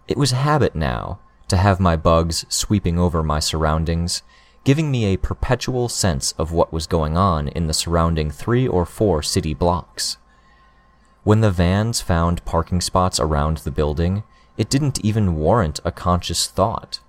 It 0.06 0.16
was 0.16 0.30
habit 0.30 0.76
now 0.76 1.18
to 1.48 1.56
have 1.56 1.80
my 1.80 1.96
bugs 1.96 2.46
sweeping 2.48 2.96
over 2.96 3.24
my 3.24 3.40
surroundings, 3.40 4.22
giving 4.62 4.88
me 4.88 5.06
a 5.06 5.16
perpetual 5.18 5.88
sense 5.88 6.30
of 6.38 6.52
what 6.52 6.72
was 6.72 6.86
going 6.86 7.16
on 7.16 7.48
in 7.48 7.66
the 7.66 7.74
surrounding 7.74 8.30
three 8.30 8.68
or 8.68 8.86
four 8.86 9.20
city 9.20 9.52
blocks. 9.52 10.16
When 11.22 11.42
the 11.42 11.50
vans 11.50 12.00
found 12.00 12.44
parking 12.44 12.80
spots 12.80 13.20
around 13.20 13.58
the 13.58 13.70
building, 13.70 14.22
it 14.56 14.70
didn't 14.70 15.04
even 15.04 15.36
warrant 15.36 15.78
a 15.84 15.92
conscious 15.92 16.46
thought. 16.46 17.00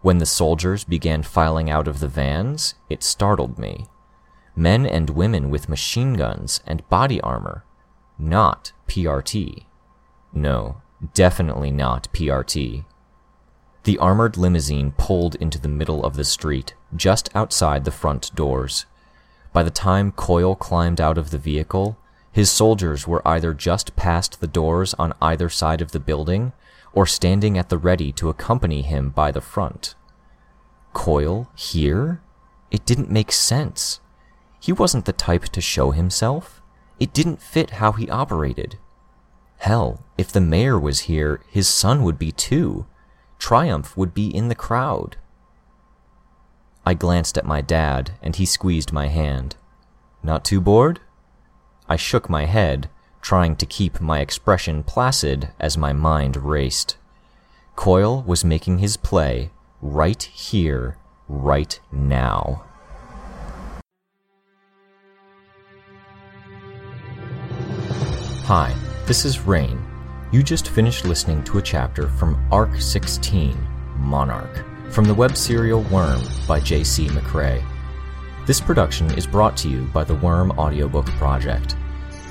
When 0.00 0.18
the 0.18 0.26
soldiers 0.26 0.84
began 0.84 1.22
filing 1.22 1.70
out 1.70 1.86
of 1.86 2.00
the 2.00 2.08
vans, 2.08 2.74
it 2.88 3.02
startled 3.02 3.58
me. 3.58 3.86
Men 4.56 4.86
and 4.86 5.10
women 5.10 5.50
with 5.50 5.68
machine 5.68 6.14
guns 6.14 6.60
and 6.66 6.88
body 6.88 7.20
armor. 7.20 7.64
Not 8.18 8.72
PRT. 8.88 9.64
No, 10.32 10.82
definitely 11.14 11.70
not 11.70 12.08
PRT. 12.12 12.84
The 13.84 13.98
armored 13.98 14.36
limousine 14.36 14.92
pulled 14.92 15.34
into 15.36 15.58
the 15.58 15.68
middle 15.68 16.04
of 16.04 16.16
the 16.16 16.24
street, 16.24 16.74
just 16.94 17.34
outside 17.34 17.84
the 17.84 17.90
front 17.90 18.34
doors. 18.34 18.86
By 19.52 19.62
the 19.62 19.70
time 19.70 20.12
Coil 20.12 20.54
climbed 20.54 21.00
out 21.00 21.18
of 21.18 21.30
the 21.30 21.38
vehicle, 21.38 21.98
His 22.32 22.50
soldiers 22.50 23.06
were 23.06 23.26
either 23.28 23.52
just 23.52 23.94
past 23.94 24.40
the 24.40 24.46
doors 24.46 24.94
on 24.94 25.12
either 25.20 25.50
side 25.50 25.82
of 25.82 25.92
the 25.92 26.00
building 26.00 26.52
or 26.94 27.06
standing 27.06 27.58
at 27.58 27.68
the 27.68 27.78
ready 27.78 28.10
to 28.12 28.30
accompany 28.30 28.82
him 28.82 29.10
by 29.10 29.30
the 29.30 29.40
front. 29.42 29.94
Coil 30.94 31.48
here? 31.54 32.22
It 32.70 32.86
didn't 32.86 33.10
make 33.10 33.32
sense. 33.32 34.00
He 34.58 34.72
wasn't 34.72 35.04
the 35.04 35.12
type 35.12 35.44
to 35.44 35.60
show 35.60 35.90
himself. 35.90 36.62
It 36.98 37.12
didn't 37.12 37.42
fit 37.42 37.70
how 37.72 37.92
he 37.92 38.08
operated. 38.08 38.78
Hell, 39.58 40.02
if 40.16 40.32
the 40.32 40.40
mayor 40.40 40.78
was 40.78 41.00
here, 41.00 41.40
his 41.50 41.68
son 41.68 42.02
would 42.02 42.18
be 42.18 42.32
too. 42.32 42.86
Triumph 43.38 43.96
would 43.96 44.14
be 44.14 44.34
in 44.34 44.48
the 44.48 44.54
crowd. 44.54 45.16
I 46.86 46.94
glanced 46.94 47.36
at 47.38 47.44
my 47.44 47.60
dad, 47.60 48.12
and 48.22 48.36
he 48.36 48.46
squeezed 48.46 48.92
my 48.92 49.08
hand. 49.08 49.56
Not 50.22 50.44
too 50.44 50.60
bored? 50.60 51.00
I 51.88 51.96
shook 51.96 52.30
my 52.30 52.46
head, 52.46 52.88
trying 53.20 53.56
to 53.56 53.66
keep 53.66 54.00
my 54.00 54.20
expression 54.20 54.82
placid 54.82 55.50
as 55.58 55.76
my 55.76 55.92
mind 55.92 56.36
raced. 56.36 56.96
Coil 57.76 58.22
was 58.26 58.44
making 58.44 58.78
his 58.78 58.96
play 58.96 59.50
right 59.80 60.22
here, 60.22 60.96
right 61.28 61.78
now. 61.90 62.64
Hi, 68.44 68.74
this 69.06 69.24
is 69.24 69.40
Rain. 69.40 69.80
You 70.32 70.42
just 70.42 70.68
finished 70.68 71.04
listening 71.04 71.44
to 71.44 71.58
a 71.58 71.62
chapter 71.62 72.08
from 72.08 72.44
Arc 72.50 72.80
16, 72.80 73.56
Monarch, 73.96 74.64
from 74.90 75.04
the 75.04 75.14
web 75.14 75.36
serial 75.36 75.82
Worm 75.84 76.22
by 76.46 76.60
J.C. 76.60 77.06
McCrae. 77.08 77.64
This 78.44 78.60
production 78.60 79.08
is 79.16 79.24
brought 79.24 79.56
to 79.58 79.68
you 79.68 79.82
by 79.92 80.02
the 80.02 80.16
Worm 80.16 80.50
Audiobook 80.58 81.06
Project. 81.06 81.76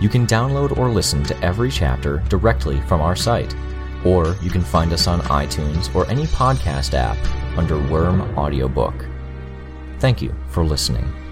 You 0.00 0.08
can 0.08 0.26
download 0.26 0.78
or 0.78 0.88
listen 0.88 1.22
to 1.24 1.38
every 1.44 1.70
chapter 1.70 2.22
directly 2.30 2.80
from 2.82 3.02
our 3.02 3.14
site, 3.14 3.54
or 4.06 4.36
you 4.40 4.48
can 4.48 4.62
find 4.62 4.90
us 4.94 5.06
on 5.06 5.20
iTunes 5.22 5.94
or 5.94 6.10
any 6.10 6.24
podcast 6.28 6.94
app 6.94 7.18
under 7.58 7.78
Worm 7.90 8.22
Audiobook. 8.38 9.04
Thank 9.98 10.22
you 10.22 10.34
for 10.48 10.64
listening. 10.64 11.25